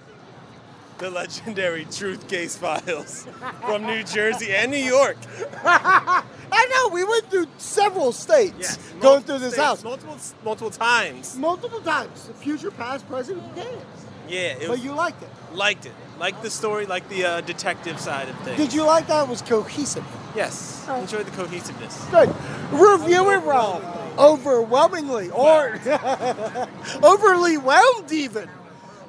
[0.98, 3.26] the legendary Truth Case Files
[3.66, 5.16] from New Jersey and New York.
[5.64, 10.70] I know we went through several states Yes, going through this states, house multiple multiple
[10.70, 11.36] times.
[11.36, 12.30] multiple times.
[12.36, 13.82] Future, past, present, who cares?
[14.28, 15.28] Yeah, it But was, you liked it.
[15.52, 15.92] liked it.
[16.18, 18.56] Liked the story, liked the uh, detective side of things.
[18.56, 19.24] Did you like that?
[19.24, 20.04] It was cohesive.
[20.34, 22.04] Yes, enjoyed the cohesiveness.
[22.10, 22.34] Good.
[22.72, 23.82] Review it, Rob.
[24.18, 25.78] Overwhelmingly, or
[27.02, 28.48] overly whelmed, even.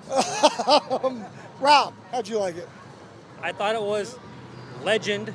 [0.90, 1.24] um,
[1.60, 2.68] Rob, how'd you like it?
[3.42, 4.18] I thought it was
[4.84, 5.34] legend.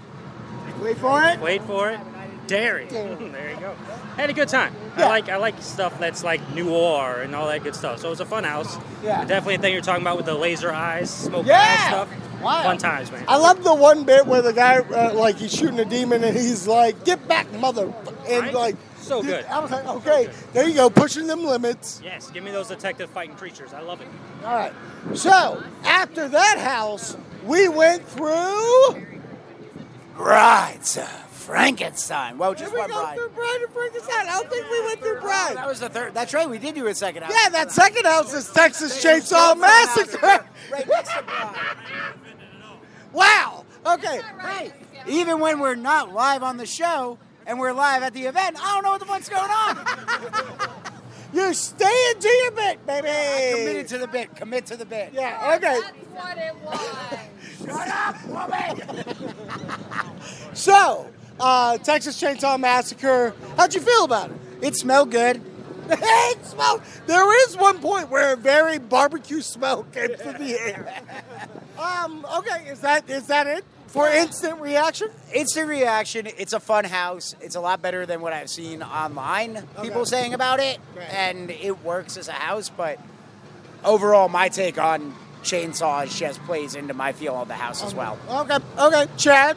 [0.80, 1.40] Wait for it.
[1.40, 2.00] Wait for it.
[2.46, 2.86] Dairy.
[2.90, 3.74] there you go.
[4.16, 4.74] Had a good time.
[4.98, 5.06] Yeah.
[5.06, 8.00] I like I like stuff that's like noir and all that good stuff.
[8.00, 8.76] So it was a fun house.
[9.02, 9.24] Yeah.
[9.24, 11.88] Definitely a thing you're talking about with the laser eyes, smoke Yeah.
[11.88, 12.08] stuff.
[12.42, 12.64] Wow.
[12.64, 13.24] Fun times, man.
[13.28, 16.36] I love the one bit where the guy, uh, like, he's shooting a demon and
[16.36, 17.92] he's like, "Get back, mother!"
[18.28, 18.52] And Right?
[18.54, 18.76] like,
[19.12, 19.44] So good.
[19.46, 23.10] I was like, "Okay, there you go, pushing them limits." Yes, give me those detective
[23.10, 23.74] fighting creatures.
[23.74, 24.08] I love it.
[24.44, 24.72] All right.
[25.14, 29.06] So after that house, we went through.
[30.16, 32.38] Brides of Frankenstein.
[32.38, 33.16] Well, Did just we one go bride.
[33.18, 34.26] through Bride and Frankenstein?
[34.28, 35.56] I don't think we went through Bride.
[35.56, 36.14] That was the third.
[36.14, 36.48] That's right.
[36.48, 37.32] We did do a second house.
[37.32, 40.46] Yeah, that second house is Texas Chainsaw Massacre.
[40.70, 41.56] Right next to Bride.
[43.12, 43.66] Wow.
[43.84, 44.22] Okay.
[44.40, 44.72] Hey,
[45.06, 48.74] even when we're not live on the show and we're live at the event, I
[48.74, 49.78] don't know what the fuck's going on.
[51.32, 53.56] You're staying to your bit, baby.
[53.58, 54.36] Committed to the bit.
[54.36, 55.12] Commit to the bit.
[55.14, 55.54] Yeah.
[55.56, 55.80] Okay.
[55.80, 57.18] That's what it was.
[57.66, 59.04] Shut up, woman.
[60.54, 63.34] So, uh, Texas Chainsaw Massacre.
[63.56, 64.36] How'd you feel about it?
[64.60, 65.40] It smelled good.
[65.88, 66.82] it smelled.
[67.06, 71.02] There is one point where a very barbecue smell came through the air.
[71.78, 72.26] Um.
[72.36, 72.68] Okay.
[72.68, 75.08] Is that is that it for instant reaction?
[75.32, 76.26] Instant reaction.
[76.38, 77.34] It's a fun house.
[77.40, 79.66] It's a lot better than what I've seen online.
[79.82, 81.08] People saying about it, Right.
[81.12, 82.68] and it works as a house.
[82.70, 82.98] But
[83.84, 88.18] overall, my take on chainsaws just plays into my feel of the house as well.
[88.28, 89.56] Okay, okay, Chad.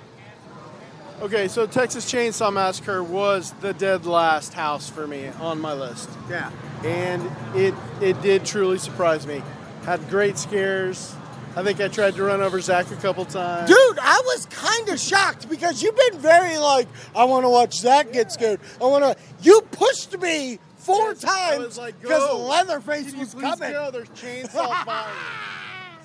[1.21, 6.09] Okay, so Texas Chainsaw Massacre was the dead last house for me on my list.
[6.29, 6.51] Yeah.
[6.83, 9.41] And it it did truly surprise me.
[9.85, 11.15] Had great scares.
[11.57, 13.69] I think I tried to run over Zach a couple times.
[13.69, 17.75] Dude, I was kind of shocked because you've been very like, I want to watch
[17.75, 18.59] Zach get scared.
[18.81, 19.15] I want to.
[19.41, 22.45] You pushed me four times because "Go.
[22.49, 23.71] Leatherface Can you was please coming.
[23.71, 23.89] go?
[23.89, 25.13] There's chainsaw fire.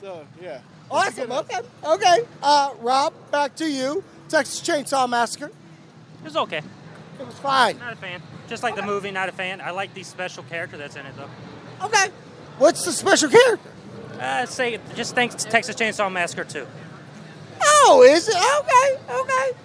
[0.00, 0.60] So yeah.
[0.90, 1.30] Awesome.
[1.32, 1.60] Okay.
[1.84, 2.18] Okay.
[2.42, 4.02] Uh, Rob, back to you.
[4.28, 5.46] Texas Chainsaw Massacre.
[5.46, 6.58] It was okay.
[6.58, 7.78] It was fine.
[7.78, 8.22] Not a fan.
[8.48, 9.60] Just like the movie, not a fan.
[9.60, 11.86] I like the special character that's in it though.
[11.86, 12.06] Okay.
[12.58, 13.70] What's the special character?
[14.20, 16.66] Uh, say just thanks to Texas Chainsaw Massacre too.
[17.62, 18.36] Oh, is it?
[18.36, 19.20] Okay.
[19.20, 19.58] Okay.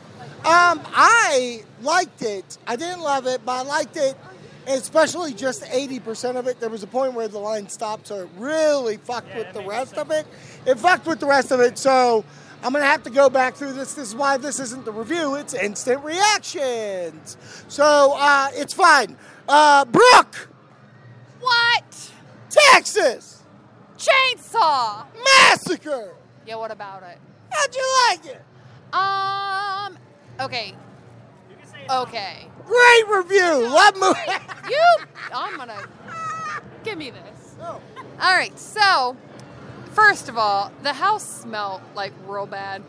[0.47, 2.57] Um, I liked it.
[2.65, 4.15] I didn't love it, but I liked it.
[4.67, 6.59] Especially just 80% of it.
[6.59, 9.95] There was a point where the line stopped, so it really fucked with the rest
[9.95, 10.25] of it.
[10.65, 12.25] It fucked with the rest of it, so
[12.63, 13.93] I'm gonna have to go back through this.
[13.93, 17.37] This is why this isn't the review, it's instant reactions.
[17.67, 19.17] So uh, it's fine.
[19.47, 20.49] Uh, Brooke!
[21.39, 22.11] What?
[22.49, 23.34] Texas!
[24.05, 25.05] Chainsaw!
[25.23, 26.13] Massacre!
[26.45, 27.17] Yeah, what about it?
[27.49, 28.41] How'd you like it?
[28.93, 29.97] Um,
[30.39, 30.75] okay.
[31.89, 32.47] Okay.
[32.65, 33.67] Great review!
[33.69, 34.19] Love movie!
[34.69, 35.87] You, I'm gonna,
[36.83, 37.55] give me this.
[37.59, 37.79] All
[38.19, 39.17] right, so,
[39.91, 42.83] first of all, the house smelled like real bad.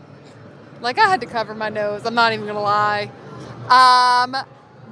[0.81, 3.11] Like I had to cover my nose, I'm not even gonna lie.
[3.68, 4.37] Um,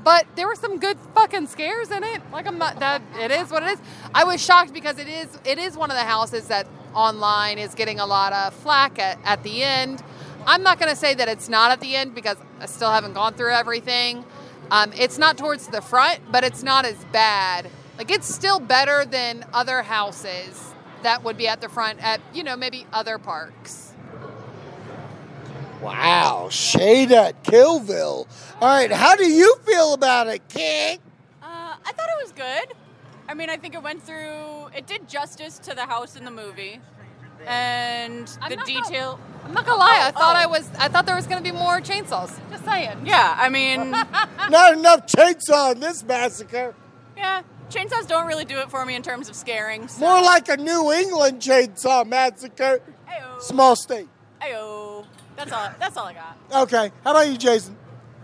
[0.04, 2.20] but there were some good fucking scares in it.
[2.30, 3.78] Like I'm not that it is what it is.
[4.14, 7.74] I was shocked because it is it is one of the houses that online is
[7.74, 10.02] getting a lot of flack at, at the end.
[10.46, 13.32] I'm not gonna say that it's not at the end because I still haven't gone
[13.34, 14.24] through everything.
[14.70, 17.70] Um, it's not towards the front, but it's not as bad.
[17.96, 22.44] Like it's still better than other houses that would be at the front at you
[22.44, 23.93] know maybe other parks.
[25.82, 28.26] Wow, shade at Killville.
[28.60, 30.98] All right, how do you feel about it, King?
[31.42, 32.74] Uh, I thought it was good.
[33.28, 34.66] I mean, I think it went through.
[34.76, 36.80] It did justice to the house in the movie,
[37.46, 39.18] and the detail.
[39.44, 40.00] I'm not gonna lie.
[40.04, 40.38] I Oh, thought oh.
[40.40, 40.68] I was.
[40.78, 42.32] I thought there was gonna be more chainsaws.
[42.50, 43.02] Just saying.
[43.04, 43.90] Yeah, I mean,
[44.50, 46.74] Not enough chainsaw in this massacre.
[47.16, 49.88] yeah, chainsaws don't really do it for me in terms of scaring.
[49.88, 50.00] So.
[50.00, 52.80] More like a New England chainsaw massacre.
[53.08, 53.40] Ayo.
[53.42, 54.08] Small state.
[54.40, 54.83] Ayo.
[55.36, 55.70] That's all.
[55.78, 56.62] That's all I got.
[56.64, 57.76] Okay, how about you, Jason?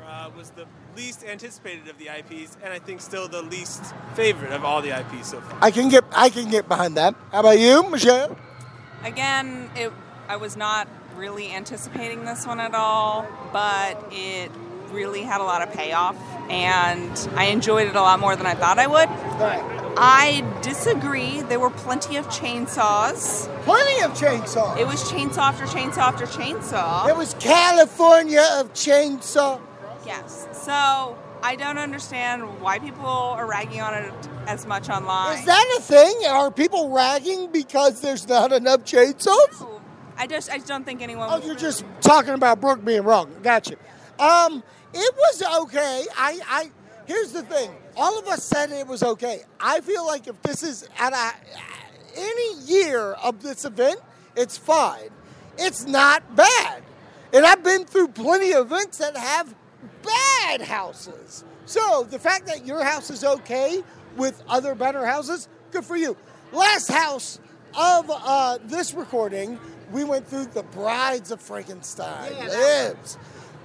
[0.05, 4.53] Uh, was the least anticipated of the IPs, and I think still the least favorite
[4.53, 5.59] of all the IPs so far.
[5.63, 7.15] I can get I can get behind that.
[7.33, 8.37] How about you, Michelle?
[9.05, 9.93] Again, it
[10.29, 14.51] I was not really anticipating this one at all, but it
[14.93, 16.17] really had a lot of payoff
[16.51, 19.09] and I enjoyed it a lot more than I thought I would.
[19.97, 21.43] I disagree.
[21.43, 23.49] There were plenty of chainsaws.
[23.65, 24.79] Plenty of chainsaws.
[24.79, 27.09] It was chainsaw after chainsaw after chainsaw.
[27.09, 29.61] It was California of chainsaw.
[30.07, 30.49] Yes.
[30.53, 34.13] So I don't understand why people are ragging on it
[34.47, 35.39] as much online.
[35.39, 36.27] Is that a thing?
[36.29, 39.81] Are people ragging because there's not enough chainsaws?
[40.17, 41.29] I just I don't think anyone.
[41.31, 43.35] Oh, you're just talking about Brooke being wrong.
[43.43, 43.77] Gotcha.
[44.19, 44.63] Um,
[44.95, 46.05] it was okay.
[46.17, 46.71] I, I
[47.07, 47.71] here's the thing.
[47.97, 49.43] All of us said it was okay.
[49.59, 51.33] I feel like if this is at a
[52.17, 54.01] any year of this event,
[54.37, 55.11] it's fine.
[55.59, 56.83] It's not bad.
[57.33, 59.55] And I've been through plenty of events that have
[60.03, 61.45] bad houses.
[61.67, 63.83] So the fact that your house is okay
[64.17, 66.17] with other better houses, good for you.
[66.53, 67.39] Last house
[67.79, 69.59] of uh, this recording,
[69.93, 73.19] we went through the Brides of Frankenstein lives.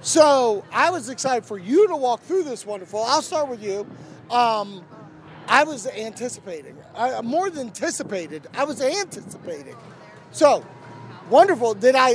[0.06, 3.02] So I was excited for you to walk through this wonderful.
[3.02, 3.80] I'll start with you.
[4.30, 4.84] Um,
[5.48, 8.46] I was anticipating, I, more than anticipated.
[8.54, 9.74] I was anticipating.
[10.30, 10.64] So
[11.28, 11.74] wonderful.
[11.74, 12.12] Did I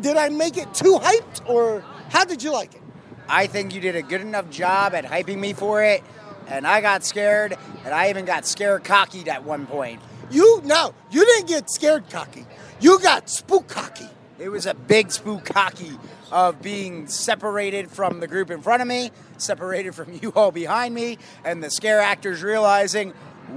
[0.00, 2.82] did I make it too hyped, or how did you like it?
[3.28, 6.02] I think you did a good enough job at hyping me for it,
[6.48, 10.02] and I got scared, and I even got scared cocky at one point.
[10.32, 12.46] You no, you didn't get scared cocky.
[12.80, 14.08] You got spook cocky.
[14.40, 15.98] It was a big spook cocky
[16.32, 20.94] of being separated from the group in front of me, separated from you all behind
[20.94, 23.12] me, and the scare actors realizing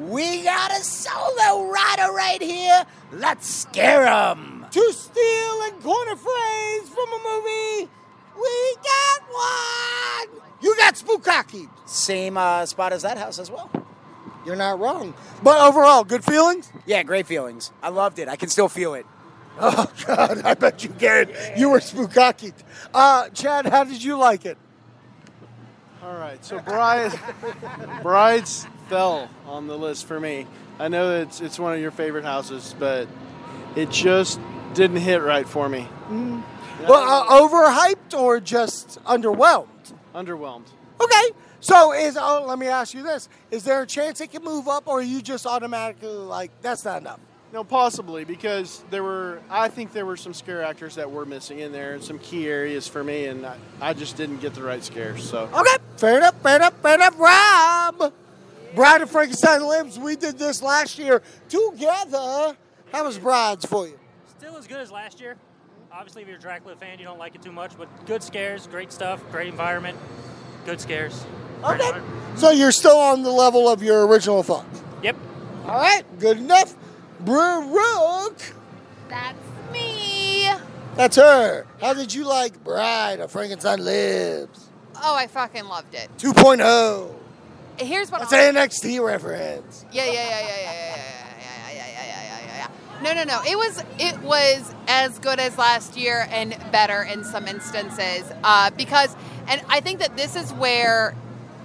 [0.07, 2.85] we got a solo rider right here.
[3.11, 4.65] Let's scare him.
[4.71, 7.89] To steal and coin a phrase from a movie,
[8.35, 10.41] we got one.
[10.61, 11.67] You got spook cocky.
[11.85, 13.69] Same uh, spot as that house as well.
[14.45, 15.13] You're not wrong.
[15.43, 16.71] But overall, good feelings?
[16.85, 17.71] Yeah, great feelings.
[17.83, 18.27] I loved it.
[18.27, 19.05] I can still feel it.
[19.63, 21.29] Oh God, I bet you can.
[21.55, 22.53] You were spookaki.
[22.93, 24.57] Uh, Chad, how did you like it?
[26.03, 27.11] All right, so Bride,
[28.01, 30.47] Brides fell on the list for me.
[30.79, 33.07] I know it's it's one of your favorite houses, but
[33.75, 34.39] it just
[34.73, 35.87] didn't hit right for me.
[36.87, 39.93] Well, uh, overhyped or just underwhelmed?
[40.15, 40.67] Underwhelmed.
[40.99, 41.31] Okay.
[41.59, 44.67] So is oh, let me ask you this: Is there a chance it can move
[44.67, 47.19] up, or are you just automatically like that's not enough?
[47.53, 49.41] No, possibly because there were.
[49.49, 52.47] I think there were some scare actors that were missing in there, and some key
[52.47, 55.21] areas for me, and I, I just didn't get the right scares.
[55.29, 57.19] So Okay, fair enough, fair enough, fair enough.
[57.19, 58.13] Rob,
[58.73, 59.99] Bride of Frankenstein Lives.
[59.99, 62.55] We did this last year together.
[62.93, 63.99] How was Brides for you?
[64.37, 65.35] Still as good as last year.
[65.91, 68.65] Obviously, if you're a Dracula fan, you don't like it too much, but good scares,
[68.67, 69.97] great stuff, great environment,
[70.65, 71.25] good scares.
[71.65, 71.91] Okay.
[72.37, 74.81] So you're still on the level of your original thoughts.
[75.03, 75.17] Yep.
[75.65, 76.75] All right, good enough.
[77.25, 78.41] Brooke,
[79.09, 79.37] That's
[79.71, 80.49] me.
[80.95, 81.65] that's her.
[81.79, 84.67] How did you like Bride of Frankenstein Lives
[85.03, 86.09] Oh, I fucking loved it.
[86.19, 87.13] 2.0?
[87.79, 89.85] Here's what That's I'll- an NXT reference.
[89.91, 90.65] Yeah, yeah, yeah, yeah, yeah, yeah, yeah,
[91.39, 93.03] yeah, yeah, yeah, yeah, yeah, yeah, yeah.
[93.03, 93.41] No, no, no.
[93.49, 98.69] It was it was as good as last year and better in some instances uh,
[98.71, 99.15] because,
[99.47, 101.15] and I think that this is where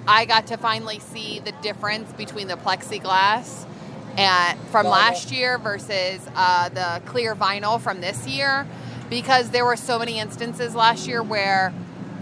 [0.08, 3.66] I got to finally see the difference between the plexiglass
[4.16, 8.66] and from last year versus uh, the clear vinyl from this year
[9.10, 11.72] because there were so many instances last year where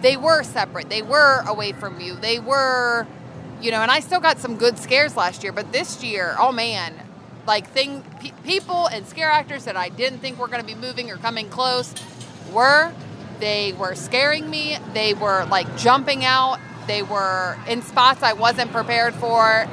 [0.00, 0.88] they were separate.
[0.88, 2.14] They were away from you.
[2.14, 3.06] They were
[3.62, 6.50] you know and i still got some good scares last year but this year oh
[6.50, 6.92] man
[7.46, 10.74] like thing pe- people and scare actors that i didn't think were going to be
[10.74, 11.94] moving or coming close
[12.52, 12.92] were
[13.40, 14.78] they were scaring me.
[14.92, 16.58] They were like jumping out.
[16.86, 19.66] They were in spots i wasn't prepared for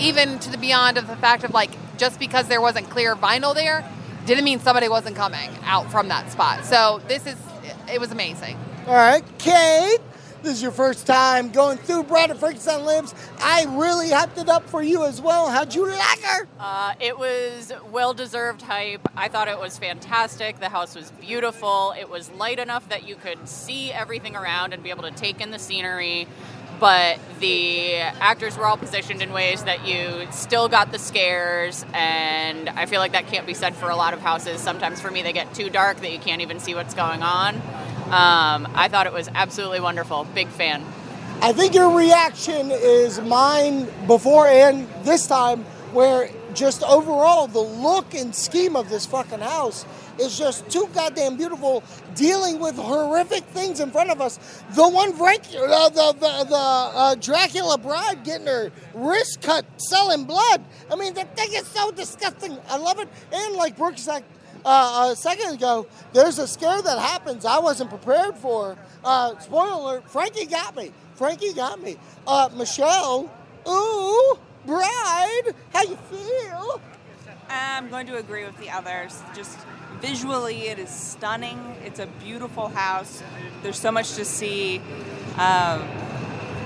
[0.00, 3.54] even to the beyond of the fact of like just because there wasn't clear vinyl
[3.54, 3.84] there
[4.26, 7.36] didn't mean somebody wasn't coming out from that spot so this is
[7.92, 8.56] it was amazing
[8.86, 9.98] All right, Kate,
[10.42, 13.14] this is your first time going through Bride of Frankenstein Lives.
[13.38, 15.50] I really hyped it up for you as well.
[15.50, 16.48] How'd you like her?
[16.58, 19.06] Uh, it was well deserved hype.
[19.16, 20.58] I thought it was fantastic.
[20.60, 21.92] The house was beautiful.
[21.98, 25.40] It was light enough that you could see everything around and be able to take
[25.42, 26.26] in the scenery.
[26.80, 32.68] But the actors were all positioned in ways that you still got the scares, and
[32.68, 34.60] I feel like that can't be said for a lot of houses.
[34.60, 37.56] Sometimes for me, they get too dark that you can't even see what's going on.
[37.56, 40.24] Um, I thought it was absolutely wonderful.
[40.34, 40.84] Big fan.
[41.40, 48.14] I think your reaction is mine before and this time, where just overall the look
[48.14, 49.84] and scheme of this fucking house
[50.18, 51.82] is just too goddamn beautiful.
[52.14, 54.38] Dealing with horrific things in front of us.
[54.70, 60.24] The one break, uh, the the, the uh, Dracula bride getting her wrist cut, selling
[60.24, 60.64] blood.
[60.90, 62.58] I mean, that thing is so disgusting.
[62.68, 63.08] I love it.
[63.32, 64.24] And like Brooke said
[64.64, 68.76] uh, a second ago, there's a scare that happens I wasn't prepared for.
[69.04, 70.92] Uh, spoiler alert: Frankie got me.
[71.14, 71.96] Frankie got me.
[72.26, 73.30] Uh, Michelle,
[73.68, 76.80] ooh, bride, how you feel?
[77.50, 79.22] I'm going to agree with the others.
[79.34, 79.58] Just
[80.00, 81.58] visually, it is stunning.
[81.84, 83.22] It's a beautiful house.
[83.62, 84.78] There's so much to see.
[85.36, 85.82] Um,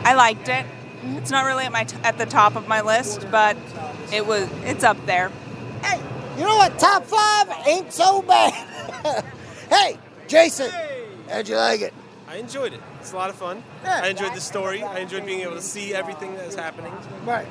[0.04, 0.66] I liked it.
[1.04, 3.56] It's not really at my t- at the top of my list, but
[4.12, 4.48] it was.
[4.64, 5.30] It's up there.
[5.82, 6.00] Hey,
[6.38, 6.78] you know what?
[6.78, 8.52] Top five ain't so bad.
[9.70, 10.70] hey, Jason,
[11.28, 11.92] how'd you like it?
[12.28, 12.80] I enjoyed it.
[13.00, 13.62] It's a lot of fun.
[13.84, 14.82] I enjoyed the story.
[14.82, 16.92] I enjoyed being able to see everything that is happening.
[17.26, 17.46] Right.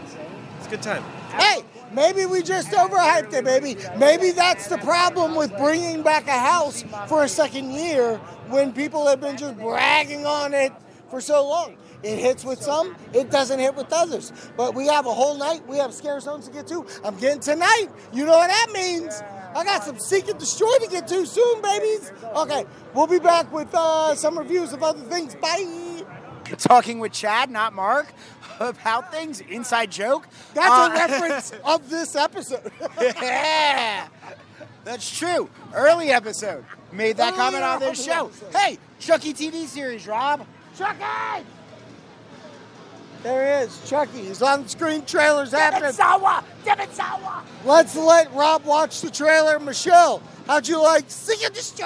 [0.62, 1.04] It's a good time.
[1.32, 3.78] Hey, maybe we just overhyped it, baby.
[3.98, 8.18] Maybe that's the problem with bringing back a house for a second year
[8.50, 10.72] when people have been just bragging on it
[11.10, 11.78] for so long.
[12.04, 14.32] It hits with some, it doesn't hit with others.
[14.56, 16.86] But we have a whole night, we have scare zones to get to.
[17.04, 17.88] I'm getting tonight.
[18.14, 19.20] You know what that means.
[19.56, 22.12] I got some Seek and Destroy to get to soon, babies.
[22.36, 25.34] Okay, we'll be back with uh, some reviews of other things.
[25.34, 26.04] Bye.
[26.58, 28.14] Talking with Chad, not Mark,
[28.70, 29.42] about things.
[29.42, 30.28] Inside joke.
[30.54, 32.72] That's Uh, a reference of this episode.
[33.00, 34.08] yeah,
[34.84, 35.50] that's true.
[35.74, 38.28] Early episode made that comment on this show.
[38.28, 38.56] episode.
[38.56, 40.46] Hey, Chucky TV series, Rob.
[40.78, 41.46] Chucky!
[43.24, 44.26] There he is, Chucky.
[44.26, 45.06] He's on the screen.
[45.06, 45.92] Trailers happening.
[45.92, 46.44] Sawa!
[46.66, 47.44] Devon Sawa!
[47.66, 49.60] Let's let Rob watch the trailer.
[49.60, 51.86] Michelle, how'd you like Seek and Destroy?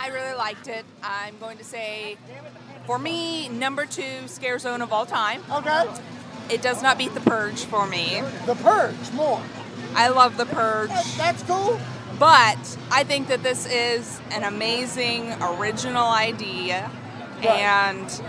[0.00, 0.86] I really liked it.
[1.02, 2.16] I'm going to say,
[2.88, 5.42] for me, number two scare zone of all time.
[5.52, 5.86] Okay.
[6.48, 8.22] It does not beat The Purge for me.
[8.46, 9.42] The Purge, more.
[9.94, 10.88] I love The Purge.
[11.18, 11.78] That's cool.
[12.18, 16.90] But I think that this is an amazing original idea.
[17.36, 17.60] Right.
[17.60, 18.22] And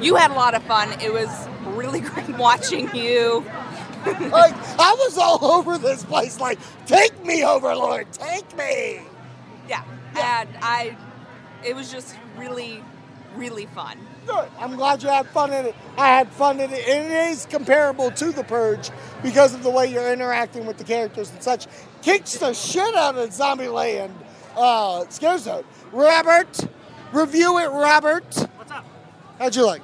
[0.00, 1.00] you had a lot of fun.
[1.00, 3.44] It was really great watching you.
[4.06, 9.00] like, I was all over this place, like, take me, Overlord, take me.
[9.68, 9.82] Yeah.
[10.16, 10.96] And I,
[11.64, 12.84] it was just really,
[13.36, 13.98] really fun.
[14.26, 14.48] Good.
[14.58, 15.74] I'm glad you had fun in it.
[15.96, 16.88] I had fun in it.
[16.88, 18.90] And it is comparable to The Purge
[19.22, 21.66] because of the way you're interacting with the characters and such.
[22.02, 24.12] Kicks the shit out of Zombieland
[24.56, 25.64] uh, Scare Zone.
[25.92, 26.66] Robert,
[27.12, 28.24] review it, Robert.
[28.56, 28.84] What's up?
[29.38, 29.82] How'd you like?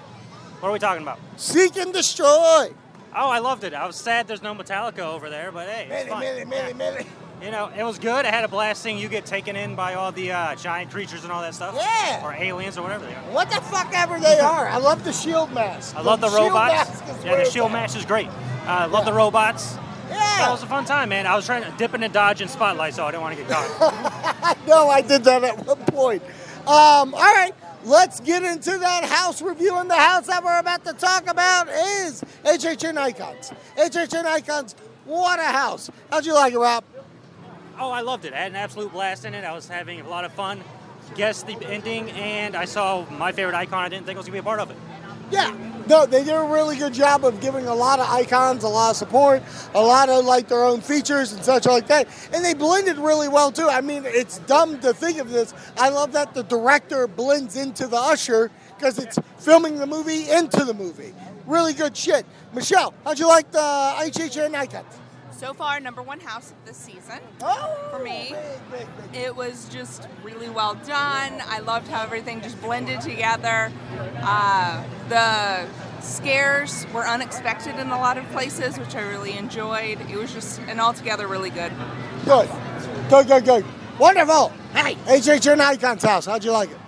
[0.60, 1.18] What are we talking about?
[1.36, 2.72] Seek and Destroy.
[3.14, 3.74] Oh, I loved it.
[3.74, 6.20] I was sad there's no Metallica over there, but hey, it's Millie, fun.
[6.20, 7.06] Millie, Millie, Millie.
[7.42, 8.24] You know, it was good.
[8.24, 11.24] I had a blast seeing you get taken in by all the uh, giant creatures
[11.24, 11.74] and all that stuff.
[11.74, 12.24] Yeah.
[12.24, 13.22] Or aliens or whatever they are.
[13.32, 14.68] What the fuck ever they are.
[14.68, 15.96] I love the shield mask.
[15.96, 17.02] I love the, shield robots.
[17.02, 18.28] mask Yeah, the shield match is great.
[18.64, 19.74] I uh, love the robots.
[20.08, 20.18] Yeah.
[20.18, 21.26] That was a fun time, man.
[21.26, 23.42] I was trying to dip in and dodge in spotlight, so I didn't want to
[23.42, 23.66] get caught.
[24.42, 26.22] I know I did that at one point.
[26.62, 27.52] Um, all right,
[27.84, 29.76] let's get into that house review.
[29.76, 33.52] And the house that we're about to talk about is HHN Icons.
[33.76, 34.74] HHN Icons,
[35.04, 35.90] what a house.
[36.10, 36.84] How'd you like it, Rob?
[37.78, 38.32] oh, I loved it.
[38.32, 39.44] I had an absolute blast in it.
[39.44, 40.62] I was having a lot of fun.
[41.16, 43.84] Guessed the ending, and I saw my favorite icon.
[43.84, 44.76] I didn't think I was gonna be a part of it.
[45.32, 45.56] Yeah.
[45.88, 48.90] No, they did a really good job of giving a lot of icons, a lot
[48.90, 49.42] of support,
[49.74, 52.06] a lot of like their own features and such like that.
[52.32, 53.68] And they blended really well too.
[53.68, 55.52] I mean, it's dumb to think of this.
[55.76, 60.64] I love that the director blends into the usher because it's filming the movie into
[60.64, 61.14] the movie.
[61.46, 62.26] Really good shit.
[62.52, 65.01] Michelle, how'd you like the HHN icons?
[65.42, 68.32] So far, number one house of this season Oh, for me.
[69.12, 71.42] It was just really well done.
[71.48, 73.72] I loved how everything just blended together.
[74.22, 75.66] Uh, the
[76.00, 80.00] scares were unexpected in a lot of places, which I really enjoyed.
[80.08, 81.72] It was just an altogether really good.
[82.24, 82.48] Good.
[83.10, 83.64] Good, good, good.
[83.98, 84.50] Wonderful.
[84.74, 86.26] Hey, HHN icons house.
[86.26, 86.78] How'd you like it?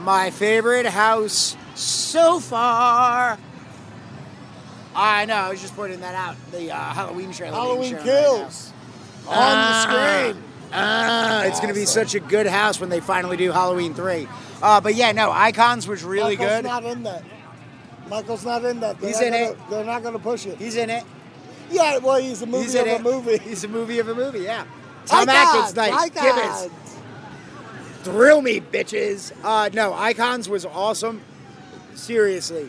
[0.00, 3.38] My favorite house so far.
[4.94, 5.34] I know.
[5.34, 6.36] I was just pointing that out.
[6.52, 7.54] The uh, Halloween trailer.
[7.56, 8.72] Halloween shown right Kills
[9.26, 9.86] on Ah.
[9.88, 10.42] the screen.
[10.76, 14.26] Ah, it's going to be such a good house when they finally do Halloween 3.
[14.62, 16.64] Uh, but yeah, no, Icons was really Michael's good.
[16.64, 17.22] not in that.
[18.08, 19.00] Michael's not in that.
[19.00, 19.58] They're He's in gonna, it.
[19.70, 20.58] They're not going to push it.
[20.58, 21.04] He's in it.
[21.70, 23.02] Yeah, well, he's a movie He's of a it.
[23.02, 23.38] movie.
[23.38, 24.64] He's a movie of a movie, yeah.
[25.06, 25.92] Tom Atkins, nice.
[25.92, 26.22] Icons.
[26.62, 26.96] Gibbons.
[28.02, 29.32] Thrill me, bitches.
[29.42, 31.20] Uh, no, Icons was awesome.
[31.94, 32.68] Seriously.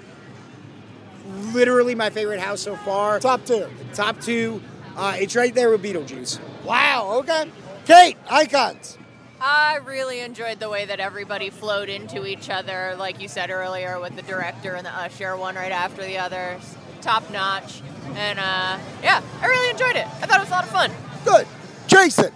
[1.53, 3.19] Literally my favorite house so far.
[3.19, 3.67] Top two.
[3.93, 4.61] Top two.
[4.95, 6.39] Uh, it's right there with Beetlejuice.
[6.63, 7.51] Wow, okay.
[7.85, 8.97] Kate, Icons.
[9.41, 13.99] I really enjoyed the way that everybody flowed into each other, like you said earlier,
[13.99, 16.57] with the director and the usher, one right after the other,
[17.01, 17.81] top notch.
[18.15, 20.07] And uh, yeah, I really enjoyed it.
[20.07, 20.91] I thought it was a lot of fun.
[21.25, 21.47] Good.
[21.87, 22.31] Jason.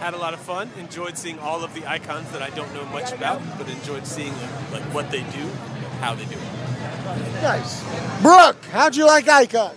[0.00, 0.70] Had a lot of fun.
[0.78, 4.32] Enjoyed seeing all of the icons that I don't know much about, but enjoyed seeing
[4.72, 5.46] like what they do,
[6.00, 6.49] how they do it.
[7.42, 7.82] Nice.
[8.22, 9.76] Brooke, how'd you like Icons?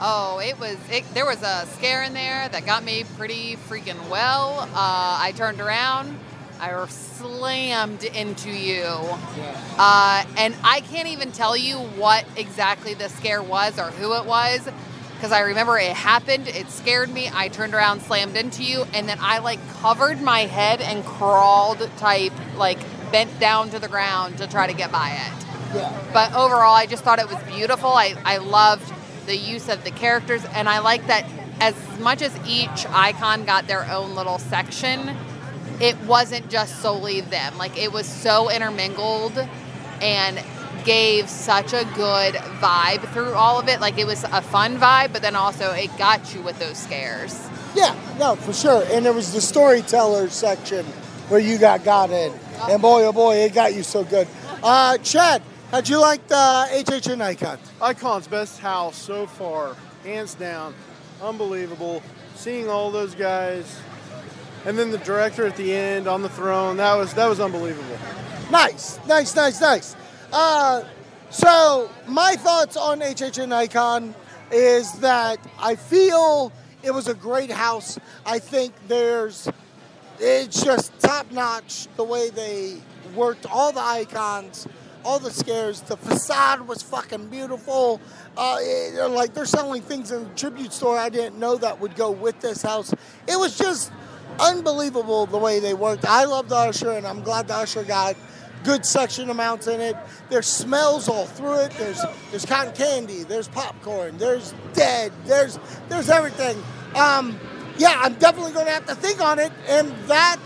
[0.00, 0.76] Oh, it was.
[0.90, 4.60] It, there was a scare in there that got me pretty freaking well.
[4.60, 6.18] Uh, I turned around,
[6.60, 13.42] I slammed into you, uh, and I can't even tell you what exactly the scare
[13.42, 14.68] was or who it was,
[15.14, 16.46] because I remember it happened.
[16.48, 17.30] It scared me.
[17.32, 21.88] I turned around, slammed into you, and then I like covered my head and crawled
[21.96, 22.78] type, like
[23.10, 25.45] bent down to the ground to try to get by it.
[25.74, 26.10] Yeah.
[26.12, 27.90] But overall, I just thought it was beautiful.
[27.90, 28.92] I, I loved
[29.26, 31.26] the use of the characters, and I like that
[31.60, 35.16] as much as each icon got their own little section,
[35.80, 37.58] it wasn't just solely them.
[37.58, 39.36] Like, it was so intermingled
[40.00, 40.42] and
[40.84, 43.80] gave such a good vibe through all of it.
[43.80, 47.48] Like, it was a fun vibe, but then also it got you with those scares.
[47.74, 48.84] Yeah, no, for sure.
[48.90, 50.86] And there was the storyteller section
[51.28, 52.32] where you got got in.
[52.70, 54.28] And boy, oh boy, it got you so good.
[54.62, 55.42] Uh, Chad,
[55.76, 57.58] how'd you like the HHN Icon?
[57.82, 60.74] Icon's best house so far, hands down.
[61.20, 62.02] Unbelievable.
[62.34, 63.78] Seeing all those guys,
[64.64, 66.78] and then the director at the end on the throne.
[66.78, 67.98] That was that was unbelievable.
[68.50, 69.96] Nice, nice, nice, nice.
[70.32, 70.82] Uh,
[71.28, 74.14] so my thoughts on HHN Icon
[74.50, 76.52] is that I feel
[76.82, 77.98] it was a great house.
[78.24, 79.46] I think there's,
[80.20, 82.78] it's just top notch the way they
[83.14, 84.66] worked all the icons,
[85.06, 85.80] all the scares.
[85.82, 88.00] The facade was fucking beautiful.
[88.36, 91.94] Uh, it- like they're selling things in the tribute store I didn't know that would
[91.94, 92.92] go with this house.
[93.28, 93.92] It was just
[94.40, 96.04] unbelievable the way they worked.
[96.04, 98.16] I love the Usher, and I'm glad the Usher got
[98.64, 99.96] good section amounts in it.
[100.28, 101.70] There's smells all through it.
[101.78, 103.22] There's there's cotton candy.
[103.22, 104.18] There's popcorn.
[104.18, 105.12] There's dead.
[105.24, 106.60] There's there's everything.
[106.96, 107.38] Um,
[107.78, 110.42] yeah, I'm definitely going to have to think on it, and that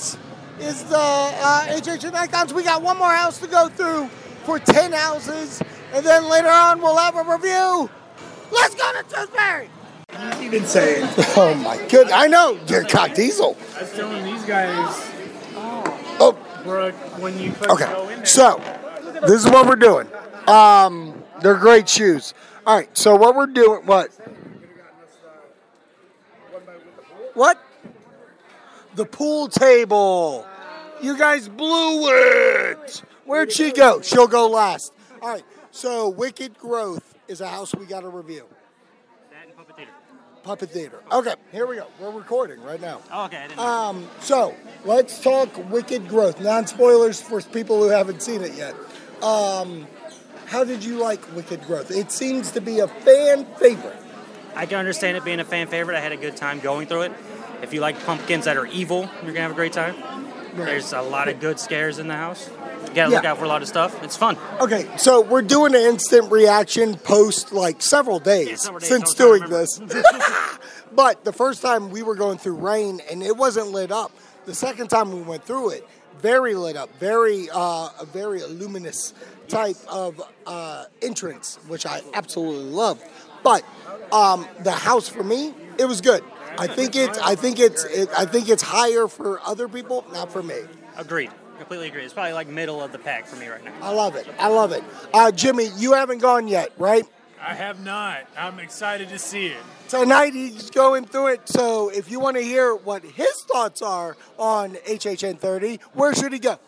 [0.60, 2.52] is the uh, HHN Icons.
[2.52, 4.10] We got one more house to go through
[4.44, 5.62] for 10 houses,
[5.92, 7.90] and then later on we'll have a review.
[8.52, 9.68] Let's go to Tewksbury!
[10.40, 11.08] Even saying.
[11.36, 13.56] Oh my good, I know, you're cock diesel.
[13.76, 15.10] I was telling these guys.
[16.18, 16.36] Oh.
[16.64, 18.60] Brooke, when you first go in Okay, so
[19.26, 20.06] this is what we're doing.
[20.46, 22.34] Um, they're great shoes.
[22.66, 24.10] All right, so what we're doing, what?
[27.34, 27.58] What?
[28.94, 30.46] The pool table.
[31.00, 33.02] You guys blew it.
[33.30, 34.00] Where'd she go?
[34.00, 34.92] She'll go last.
[35.22, 38.44] All right, so Wicked Growth is a house we got to review.
[39.30, 39.92] That and Puppet Theater.
[40.42, 41.02] Puppet Theater.
[41.12, 41.86] Okay, here we go.
[42.00, 43.00] We're recording right now.
[43.12, 43.36] Oh, okay.
[43.36, 43.62] I didn't know.
[43.62, 46.40] Um, so let's talk Wicked Growth.
[46.40, 48.74] Non spoilers for people who haven't seen it yet.
[49.22, 49.86] Um,
[50.46, 51.92] how did you like Wicked Growth?
[51.92, 54.02] It seems to be a fan favorite.
[54.56, 55.96] I can understand it being a fan favorite.
[55.96, 57.12] I had a good time going through it.
[57.62, 59.94] If you like pumpkins that are evil, you're gonna have a great time.
[60.56, 62.50] There's a lot of good scares in the house.
[62.90, 64.02] You gotta look out for a lot of stuff.
[64.02, 64.36] It's fun.
[64.60, 69.48] Okay, so we're doing an instant reaction post like several days several days, since doing
[69.48, 69.78] this.
[70.92, 74.10] but the first time we were going through rain and it wasn't lit up.
[74.46, 75.88] The second time we went through it,
[76.18, 79.14] very lit up, very uh, a very luminous
[79.46, 83.00] type of uh, entrance, which I absolutely love.
[83.44, 83.64] But
[84.12, 86.24] um, the house for me, it was good.
[86.58, 90.32] I think it's I think it's it, I think it's higher for other people, not
[90.32, 90.56] for me.
[90.96, 91.30] Agreed.
[91.60, 92.04] Completely agree.
[92.04, 93.74] It's probably like middle of the pack for me right now.
[93.82, 94.26] I love it.
[94.38, 94.82] I love it.
[95.12, 97.04] Uh, Jimmy, you haven't gone yet, right?
[97.38, 98.20] I have not.
[98.34, 99.58] I'm excited to see it.
[99.86, 101.46] Tonight he's going through it.
[101.50, 106.32] So if you want to hear what his thoughts are on HHN 30, where should
[106.32, 106.58] he go?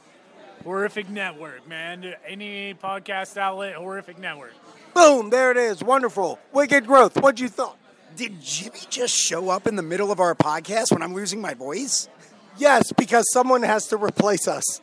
[0.62, 2.14] Horrific Network, man.
[2.26, 4.52] Any podcast outlet, Horrific Network.
[4.92, 5.82] Boom, there it is.
[5.82, 6.38] Wonderful.
[6.52, 7.16] Wicked growth.
[7.16, 7.78] What'd you thought?
[8.14, 11.54] Did Jimmy just show up in the middle of our podcast when I'm losing my
[11.54, 12.10] voice?
[12.58, 14.80] Yes, because someone has to replace us.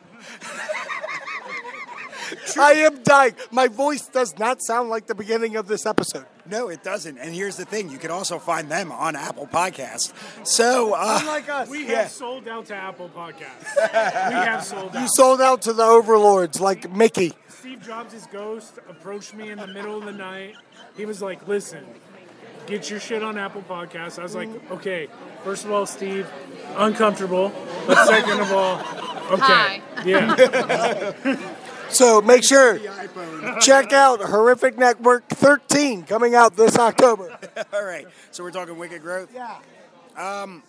[2.58, 3.34] I am dying.
[3.50, 6.26] My voice does not sound like the beginning of this episode.
[6.46, 7.18] No, it doesn't.
[7.18, 10.12] And here's the thing: you can also find them on Apple Podcast.
[10.46, 11.68] So, uh, Unlike us.
[11.68, 12.02] We Yeah.
[12.02, 13.76] have sold out to Apple Podcasts.
[13.76, 15.02] we have sold out.
[15.02, 17.32] You sold out to the overlords like Mickey.
[17.48, 20.54] Steve Jobs' ghost approached me in the middle of the night.
[20.96, 21.84] He was like, "Listen,
[22.70, 25.08] get your shit on Apple Podcasts." I was like, "Okay,
[25.44, 26.26] first of all, Steve,
[26.76, 27.52] uncomfortable,
[27.86, 28.78] but second of all,
[29.32, 29.82] okay, Hi.
[30.04, 31.36] yeah."
[31.90, 32.78] So make sure
[33.60, 37.36] check out Horrific Network 13 coming out this October.
[37.72, 38.06] all right.
[38.30, 39.30] So we're talking Wicked Growth.
[39.34, 39.58] Yeah.
[40.16, 40.62] Um,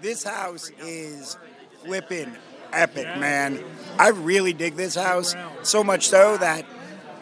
[0.00, 1.36] this house is
[1.84, 2.34] flipping
[2.72, 3.62] epic, man.
[3.98, 6.64] I really dig this house so much so that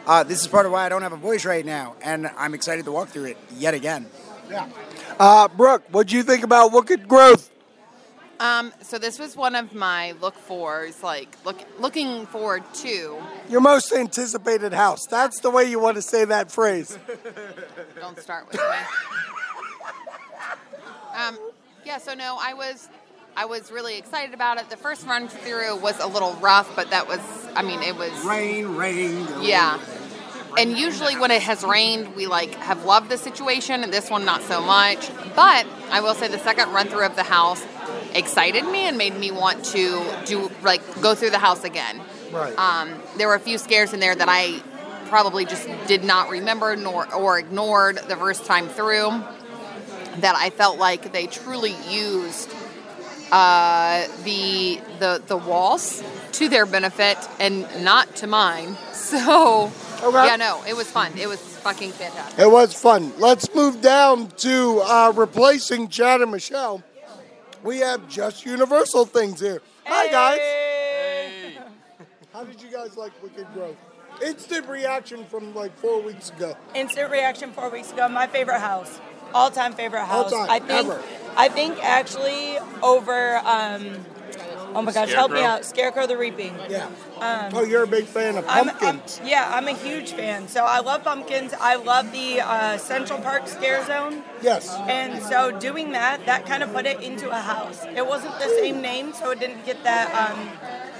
[0.08, 2.54] uh, this is part of why I don't have a voice right now, and I'm
[2.54, 4.06] excited to walk through it yet again.
[4.50, 4.68] Yeah.
[5.18, 7.50] Uh, Brooke, what do you think about Wicked Growth?
[8.40, 13.20] Um, so this was one of my look fors, like look looking forward to.
[13.48, 15.06] Your most anticipated house.
[15.06, 16.96] That's the way you want to say that phrase.
[18.00, 18.76] Don't start with me.
[21.16, 21.36] um,
[21.84, 21.98] yeah.
[21.98, 22.88] So no, I was,
[23.36, 24.70] I was really excited about it.
[24.70, 27.20] The first run through was a little rough, but that was,
[27.56, 29.26] I mean, it was Rain, rain.
[29.40, 29.80] Yeah.
[30.58, 34.24] And usually when it has rained, we like have loved the situation, and this one
[34.24, 35.08] not so much.
[35.36, 37.64] But I will say the second run through of the house
[38.14, 42.00] excited me and made me want to do like go through the house again.
[42.32, 42.58] Right.
[42.58, 44.60] Um, there were a few scares in there that I
[45.08, 49.22] probably just did not remember nor or ignored the first time through.
[50.18, 52.52] That I felt like they truly used
[53.30, 56.02] uh, the the the walls
[56.32, 58.76] to their benefit and not to mine.
[58.92, 59.72] So
[60.02, 61.16] yeah, no, it was fun.
[61.18, 62.38] It was fucking fantastic.
[62.38, 63.12] It was fun.
[63.18, 66.82] Let's move down to uh, replacing Chad and Michelle.
[67.62, 69.60] We have just universal things here.
[69.86, 70.38] Hi, guys.
[70.38, 71.58] Hey.
[72.32, 73.76] How did you guys like Wicked Growth?
[74.24, 76.56] Instant reaction from like four weeks ago.
[76.74, 78.08] Instant reaction four weeks ago.
[78.08, 79.00] My favorite house,
[79.34, 80.32] all time favorite All house.
[80.32, 80.70] time, I think.
[80.88, 81.02] ever.
[81.36, 83.38] I think actually over.
[83.38, 84.04] Um,
[84.78, 85.64] oh my gosh, help me out.
[85.64, 86.54] Scarecrow the Reaping.
[86.68, 86.86] Yeah.
[87.20, 89.18] Um, Oh, you're a big fan of I'm- pumpkins.
[89.18, 90.48] I'm- yeah, I'm a huge fan.
[90.48, 91.52] So I love pumpkins.
[91.60, 94.22] I love the uh, Central Park Scare Zone.
[94.42, 94.72] Yes.
[94.88, 97.84] And so doing that, that kind of put it into a house.
[97.96, 100.48] It wasn't the same name, so it didn't get that um,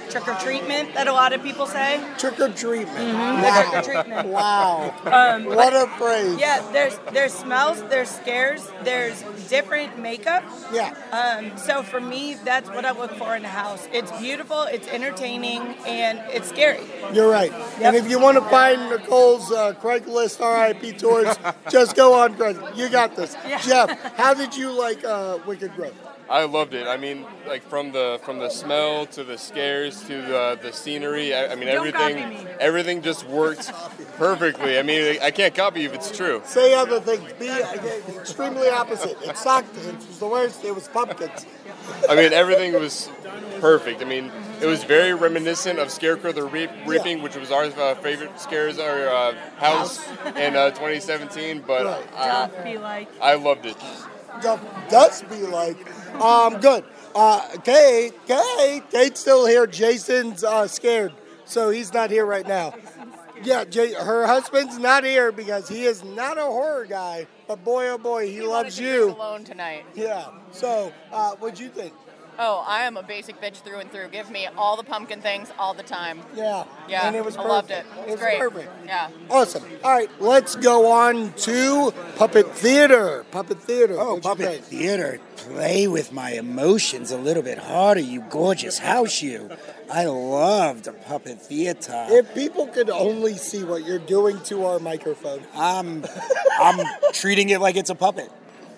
[0.09, 2.03] trick or treatment that a lot of people say.
[2.17, 2.97] Trick or treatment.
[2.97, 3.61] Mhm, Wow.
[3.61, 4.27] Trick or treatment.
[4.39, 4.93] Wow.
[5.05, 6.37] Um, what but- a phrase.
[6.39, 10.43] Yeah, there's there's smells, there's scares, there's different makeup.
[10.71, 10.93] Yeah.
[11.11, 13.87] Um, so for me, that's what I look for in a house.
[13.91, 16.83] It's beautiful, it's entertaining, and it's scary.
[17.13, 17.51] You're right.
[17.81, 21.35] And if you want to find Nicole's uh, Craigslist RIP tours,
[21.69, 22.75] just go on Craigslist.
[22.77, 23.35] You got this.
[23.65, 25.95] Jeff, how did you like uh, Wicked Growth?
[26.29, 26.85] I loved it.
[26.87, 31.33] I mean, like from the from the smell to the scares to the the scenery.
[31.33, 32.51] I, I mean, Don't copy everything me.
[32.59, 33.71] everything just worked
[34.17, 34.77] perfectly.
[34.77, 36.41] I mean, I can't copy you if it's true.
[36.45, 37.33] Say other things.
[37.39, 37.73] Be uh,
[38.19, 39.17] extremely opposite.
[39.23, 39.75] It sucked.
[39.77, 40.63] It was the worst.
[40.63, 41.47] It was pumpkins.
[42.07, 43.09] I mean, everything was
[43.59, 44.01] perfect.
[44.01, 47.95] I mean, it was very reminiscent of Scarecrow the Reap, Reaping, which was our uh,
[47.95, 49.99] favorite scares our uh, house
[50.35, 51.63] in uh, 2017.
[51.65, 53.09] But uh, Doth be like.
[53.19, 53.77] I loved it.
[54.41, 54.59] Does-
[54.89, 55.77] does be like.
[56.21, 56.83] Um, good.
[57.15, 59.65] Uh, Kate, Kate, Kate's still here.
[59.65, 61.11] Jason's uh, scared,
[61.45, 62.73] so he's not here right now.
[63.43, 67.25] Yeah, Jay, her husband's not here because he is not a horror guy.
[67.47, 69.11] But boy, oh boy, he, loves you.
[69.11, 69.85] Alone tonight.
[69.95, 70.27] Yeah.
[70.51, 71.93] So, uh, what'd you think?
[72.41, 74.07] Oh, I am a basic bitch through and through.
[74.07, 76.21] Give me all the pumpkin things all the time.
[76.33, 76.63] Yeah.
[76.87, 77.05] Yeah.
[77.05, 77.85] And it was I loved it.
[77.85, 77.97] perfect.
[77.97, 78.39] It It was was great.
[78.39, 78.71] perfect.
[78.85, 79.09] Yeah.
[79.29, 79.63] Awesome.
[79.83, 83.25] All right, let's go on to Puppet Theater.
[83.31, 83.95] Puppet Theater.
[83.99, 84.63] Oh, What'd puppet think?
[84.65, 85.19] theater.
[85.35, 89.49] Play with my emotions a little bit harder, you gorgeous house, you.
[89.91, 92.05] I loved the puppet theater.
[92.09, 95.41] If people could only see what you're doing to our microphone.
[95.55, 96.05] I'm,
[96.59, 98.29] I'm treating it like it's a puppet.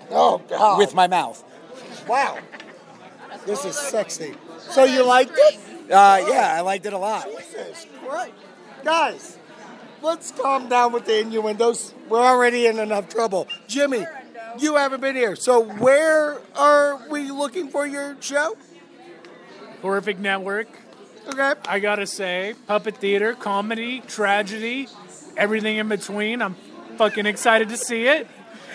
[0.10, 0.80] Oh, God.
[0.80, 1.44] With my mouth.
[2.08, 2.40] Wow.
[3.46, 4.36] This is sexy.
[4.60, 5.60] So you liked it?
[5.92, 7.26] Uh, yeah, I liked it a lot.
[7.26, 8.34] Jesus Christ.
[8.84, 9.38] Guys,
[10.02, 11.94] let's calm down with the innuendos.
[12.08, 13.48] We're already in enough trouble.
[13.68, 14.06] Jimmy,
[14.60, 15.36] you haven't been here.
[15.36, 18.58] So where are we looking for your show?
[19.82, 20.68] Horrific Network.
[21.28, 21.54] Okay.
[21.68, 24.88] I gotta say, puppet theater, comedy, tragedy,
[25.38, 26.42] everything in between.
[26.42, 26.56] I'm
[26.98, 28.28] fucking excited to see it.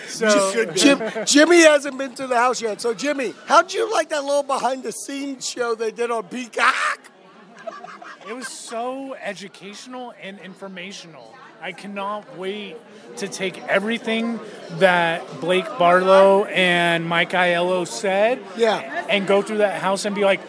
[0.07, 2.81] So Jim, Jimmy hasn't been to the house yet.
[2.81, 6.99] So Jimmy, how'd you like that little behind the scenes show they did on Peacock?
[8.27, 11.33] It was so educational and informational.
[11.61, 12.75] I cannot wait
[13.17, 14.39] to take everything
[14.73, 19.05] that Blake Barlow and Mike Aiello said Yeah.
[19.09, 20.41] and go through that house and be like,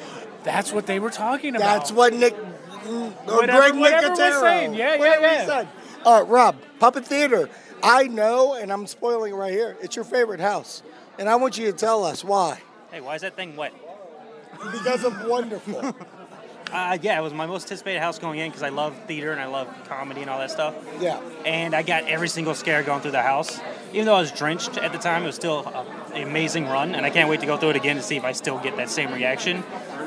[0.45, 1.79] that's what they were talking about.
[1.79, 4.41] That's what Nick, or Whatever- Greg whatever Nicotero.
[4.41, 4.75] saying.
[4.75, 5.65] Yeah, yeah, yeah.
[6.05, 7.49] Uh, Rob, Puppet Theater.
[7.83, 9.77] I know, and I'm spoiling it right here.
[9.81, 10.83] It's your favorite house,
[11.19, 12.61] and I want you to tell us why.
[12.91, 13.73] Hey, why is that thing wet?
[14.73, 15.95] Because of wonderful.
[16.71, 19.41] Uh, yeah, it was my most anticipated house going in because I love theater and
[19.41, 20.75] I love comedy and all that stuff.
[21.01, 21.19] Yeah.
[21.47, 23.59] And I got every single scare going through the house.
[23.93, 25.67] Even though I was drenched at the time, it was still
[26.13, 28.25] an amazing run, and I can't wait to go through it again to see if
[28.25, 29.63] I still get that same reaction.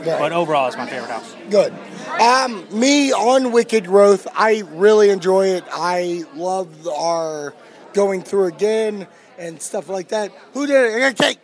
[0.07, 0.19] Right.
[0.19, 1.35] But overall, it's my favorite house.
[1.49, 1.73] Good.
[2.19, 5.63] Um, me on Wicked Growth, I really enjoy it.
[5.71, 7.53] I love our
[7.93, 10.31] going through again and stuff like that.
[10.53, 11.13] Who did it?
[11.13, 11.37] Okay.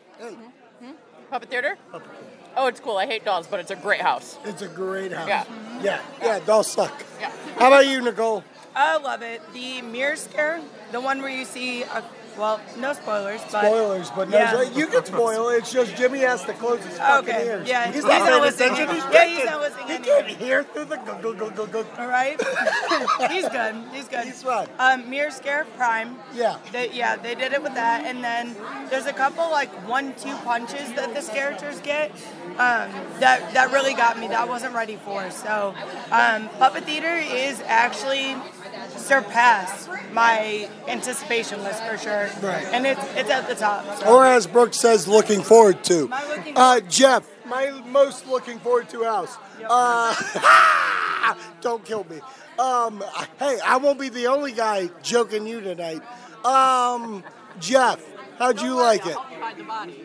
[1.30, 1.78] Puppet theater?
[2.56, 2.98] Oh, it's cool.
[2.98, 4.38] I hate dolls, but it's a great house.
[4.46, 5.28] It's a great house.
[5.28, 5.46] Yeah.
[5.84, 7.04] Yeah, yeah, dolls suck.
[7.20, 7.32] Yeah.
[7.58, 8.44] How about you, Nicole?
[8.76, 9.42] I love it.
[9.54, 12.04] The mirror scare, the one where you see, a,
[12.38, 14.62] well, no spoilers, but Spoilers, but no, yeah.
[14.64, 15.58] you can spoil it.
[15.60, 17.68] It's just Jimmy has to close his fucking Okay, ears.
[17.68, 18.72] yeah, he's he's not not listening.
[18.74, 18.96] attention.
[18.96, 20.16] He's Yeah, he's not listening He anymore.
[20.22, 21.86] can't hear through the go go go go go.
[21.98, 22.40] All right,
[23.32, 23.76] he's good.
[23.94, 24.26] He's good.
[24.26, 24.68] He's fine.
[24.80, 26.16] Um, Mirror Scare Prime.
[26.34, 26.58] Yeah.
[26.72, 28.56] They, yeah, they did it with that, and then
[28.90, 32.12] there's a couple like one-two punches that the characters get.
[32.58, 34.28] Um, that that really got me.
[34.28, 35.30] That I wasn't ready for.
[35.32, 35.74] So,
[36.12, 38.36] um, Puppet Theater is actually
[39.08, 42.30] surpassed my anticipation list for sure.
[42.42, 42.66] Right.
[42.72, 44.00] And it's it's at the top.
[44.00, 44.14] So.
[44.14, 46.08] Or as Brooke says, looking forward to.
[46.08, 49.38] My looking Uh, Jeff, my most looking forward to house.
[49.68, 52.20] Uh, don't kill me.
[52.60, 53.04] Um,
[53.40, 56.02] hey, I won't be the only guy joking you tonight.
[56.44, 57.24] Um,
[57.60, 58.04] Jeff,
[58.40, 59.18] how'd you like it?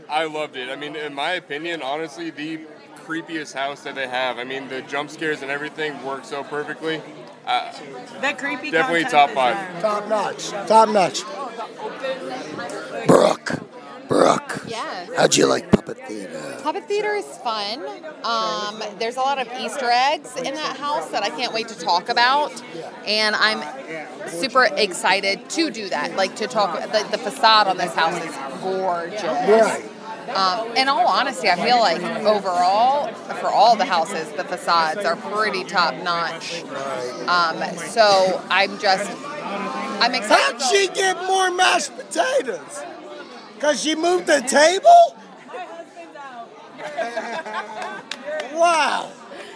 [0.09, 0.68] I loved it.
[0.68, 2.61] I mean, in my opinion, honestly, the
[3.05, 4.38] creepiest house that they have.
[4.38, 7.03] I mean, the jump scares and everything work so perfectly.
[7.47, 7.72] Uh,
[8.20, 9.80] that creepy definitely top five.
[9.80, 10.51] Top notch.
[10.68, 11.22] Top notch.
[13.07, 13.59] Brooke,
[14.09, 15.07] Brooke, Yeah.
[15.16, 16.61] how'd you like Puppet Theater?
[16.62, 17.82] Puppet theater is fun.
[18.22, 21.78] Um, there's a lot of Easter eggs in that house that I can't wait to
[21.78, 22.53] talk about,
[23.07, 23.61] and I'm
[24.28, 26.14] super excited to do that.
[26.16, 26.80] Like to talk.
[26.80, 29.22] The, the facade on this house is gorgeous.
[29.22, 29.84] Right.
[30.30, 35.16] Um, in all honesty, I feel like overall, for all the houses, the facades are
[35.16, 36.62] pretty top notch.
[37.26, 39.10] Um, so I'm just,
[39.42, 40.60] I'm excited.
[40.60, 42.82] How'd she get more mashed potatoes?
[43.60, 45.16] Cause she moved the table?
[48.58, 49.10] wow.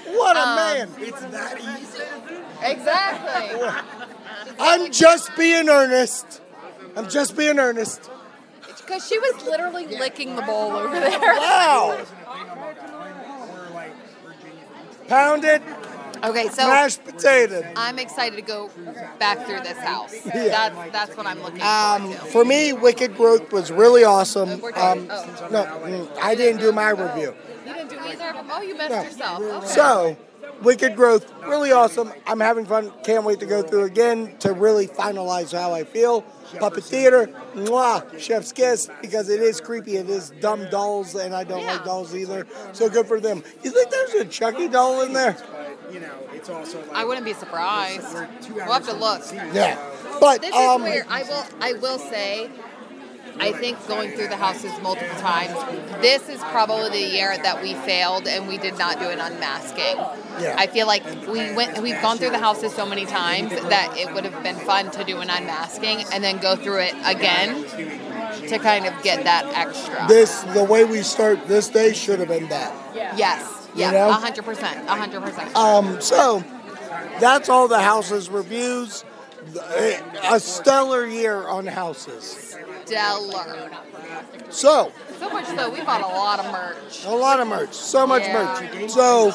[0.08, 0.90] What a Um, man.
[0.98, 2.02] It's that easy.
[2.62, 3.60] Exactly.
[4.60, 6.40] I'm just being earnest.
[6.96, 8.08] I'm just being earnest.
[8.86, 11.20] Because she was literally licking the bowl over there.
[11.20, 12.04] Wow.
[15.08, 15.62] Pounded
[16.24, 17.62] Okay, so mashed potato.
[17.76, 18.70] I'm excited to go
[19.18, 20.14] back through this house.
[20.26, 20.48] Yeah.
[20.48, 24.50] That's that's what I'm looking Um, for me, Wicked Growth was really awesome.
[24.50, 25.08] Um.
[25.10, 25.48] Oh.
[25.50, 27.34] no, mm, I didn't do my review.
[27.66, 28.46] You didn't do either of them.
[28.50, 29.02] Oh, you messed No.
[29.02, 29.42] yourself.
[29.42, 29.66] Okay.
[29.66, 30.16] So,
[30.62, 32.12] Wicked Growth, really awesome.
[32.26, 32.92] I'm having fun.
[33.04, 36.22] Can't wait to go through again to really finalize how I feel.
[36.58, 39.96] Puppet Theater, mwah, chef's kiss, because it is creepy.
[39.96, 42.46] It is dumb dolls, and I don't like dolls either.
[42.72, 43.42] So good for them.
[43.62, 45.36] You think there's a Chucky doll in there?
[45.92, 48.12] You know, it's also like I wouldn't be surprised.
[48.50, 49.22] We'll have to look.
[49.32, 49.78] Yeah.
[50.20, 52.50] But this um, is where I will I will say
[53.38, 55.52] I think going through the houses multiple times,
[56.00, 59.96] this is probably the year that we failed and we did not do an unmasking.
[60.40, 60.54] Yeah.
[60.58, 64.12] I feel like we went we've gone through the houses so many times that it
[64.14, 67.62] would have been fun to do an unmasking and then go through it again
[68.48, 70.06] to kind of get that extra.
[70.08, 72.72] this the way we start this day should have been that.
[72.94, 73.68] Yes.
[73.74, 73.90] You Yeah.
[73.92, 74.08] know?
[74.10, 74.88] A hundred percent.
[74.88, 75.54] A hundred percent.
[75.56, 76.42] Um, so
[77.20, 79.04] that's all the houses reviews.
[80.24, 82.56] A stellar year on houses.
[82.86, 83.70] Stellar.
[84.50, 87.04] So So much so we bought a lot of merch.
[87.04, 88.60] a lot of merch, so much Yeah.
[88.70, 88.90] merch.
[88.90, 89.32] So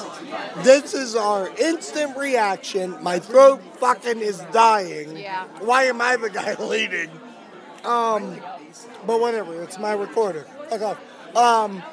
[0.63, 2.97] this is our instant reaction.
[3.01, 5.17] My throat fucking is dying.
[5.17, 5.45] Yeah.
[5.59, 7.09] Why am I the guy leading?
[7.83, 8.39] Um,
[9.05, 9.61] but whatever.
[9.63, 10.45] It's my recorder.
[10.69, 11.35] Fuck off.
[11.35, 11.83] Um,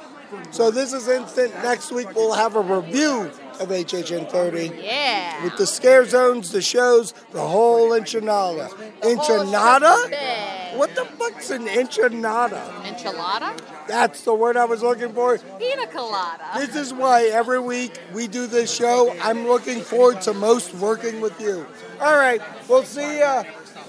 [0.51, 1.55] so this is instant.
[1.63, 3.31] Next week we'll have a review
[3.61, 4.73] of HHN 30.
[4.83, 5.45] Yeah.
[5.45, 8.69] With the scare zones, the shows, the whole enchilada.
[9.01, 10.77] Enchilada?
[10.77, 12.63] What the fuck's an enchilada?
[12.83, 13.61] Enchilada?
[13.87, 15.39] That's the word I was looking for.
[15.59, 16.45] Pina colada.
[16.57, 19.15] This is why every week we do this show.
[19.23, 21.67] I'm looking forward to most working with you.
[22.01, 23.45] All right, we'll see ya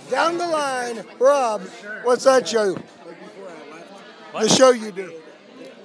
[0.09, 1.03] down the line.
[1.19, 1.61] Rob,
[2.03, 2.77] what's that show?
[4.33, 5.13] The show you do.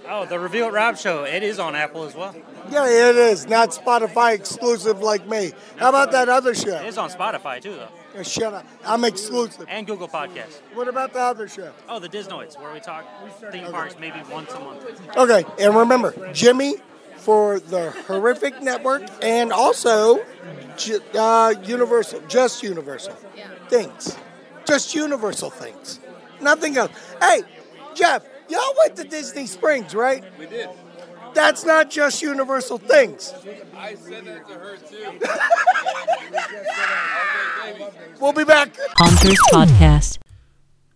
[0.09, 1.25] Oh, the Review at Rob show.
[1.25, 2.35] It is on Apple as well.
[2.71, 3.47] Yeah, it is.
[3.47, 5.53] Not Spotify exclusive like me.
[5.77, 6.81] How about that other show?
[6.83, 7.89] It is on Spotify too, though.
[8.17, 8.67] Oh, shut up.
[8.85, 9.67] I'm exclusive.
[9.69, 10.61] And Google Podcasts.
[10.73, 11.73] What about the other show?
[11.89, 13.05] Oh, the Disnoids, where we talk
[13.51, 15.17] theme parks maybe once a month.
[15.17, 16.77] Okay, and remember, Jimmy
[17.17, 20.23] for the Horrific Network and also
[21.15, 23.15] uh, Universal, just Universal
[23.69, 24.17] things.
[24.67, 26.01] Just Universal things.
[26.41, 26.93] Nothing else.
[27.21, 27.43] Hey,
[27.95, 30.23] Jeff, y'all went to Disney Springs, right?
[30.39, 30.69] We did.
[31.35, 33.35] That's not just Universal things.
[33.77, 35.19] I said that to her too.
[38.21, 38.77] We'll be back.
[38.97, 40.19] Haunters Podcast.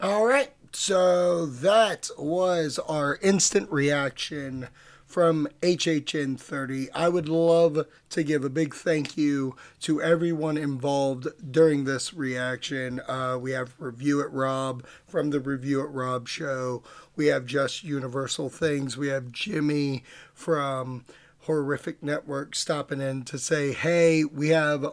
[0.01, 0.53] All right.
[0.73, 4.69] So that was our instant reaction
[5.07, 6.93] from HHN 30.
[6.93, 13.01] I would love to give a big thank you to everyone involved during this reaction.
[13.09, 16.83] Uh, we have Review at Rob from the Review at Rob show.
[17.19, 18.97] We have Just Universal Things.
[18.97, 21.05] We have Jimmy from
[21.41, 24.87] Horrific Network stopping in to say, hey, we have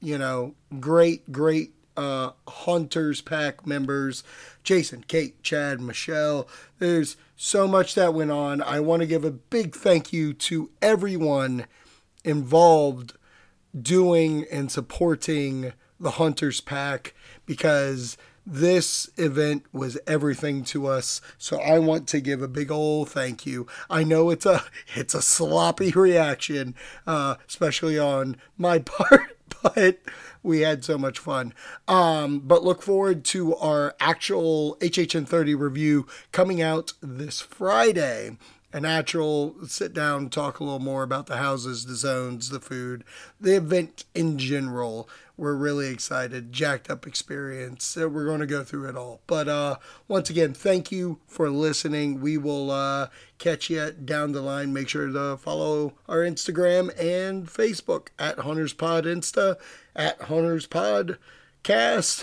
[0.00, 4.22] you know, great, great uh, Hunters Pack members
[4.62, 6.46] Jason, Kate, Chad, Michelle.
[6.78, 8.62] There's so much that went on.
[8.62, 11.66] I want to give a big thank you to everyone
[12.24, 13.14] involved
[13.76, 17.14] doing and supporting the Hunters Pack
[17.46, 18.16] because
[18.46, 21.20] this event was everything to us.
[21.36, 23.66] So I want to give a big old thank you.
[23.90, 26.74] I know it's a it's a sloppy reaction,
[27.06, 29.98] uh, especially on my part, but
[30.42, 31.52] we had so much fun.
[31.88, 38.36] Um, but look forward to our actual HHN30 review coming out this Friday
[38.76, 43.04] an actual sit down, talk a little more about the houses, the zones, the food,
[43.40, 45.08] the event in general.
[45.38, 47.94] We're really excited, jacked up experience.
[47.94, 49.20] We're going to go through it all.
[49.26, 49.76] But uh,
[50.08, 52.22] once again, thank you for listening.
[52.22, 53.08] We will uh,
[53.38, 54.72] catch you down the line.
[54.72, 59.56] Make sure to follow our Instagram and Facebook at Hunters Pod Insta,
[59.94, 61.18] at Hunters Pod
[61.62, 62.22] Cast.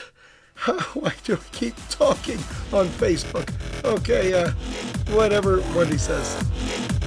[0.93, 2.37] Why do I keep talking
[2.71, 3.53] on Facebook?
[3.83, 4.51] Okay, uh,
[5.15, 7.02] whatever what he says.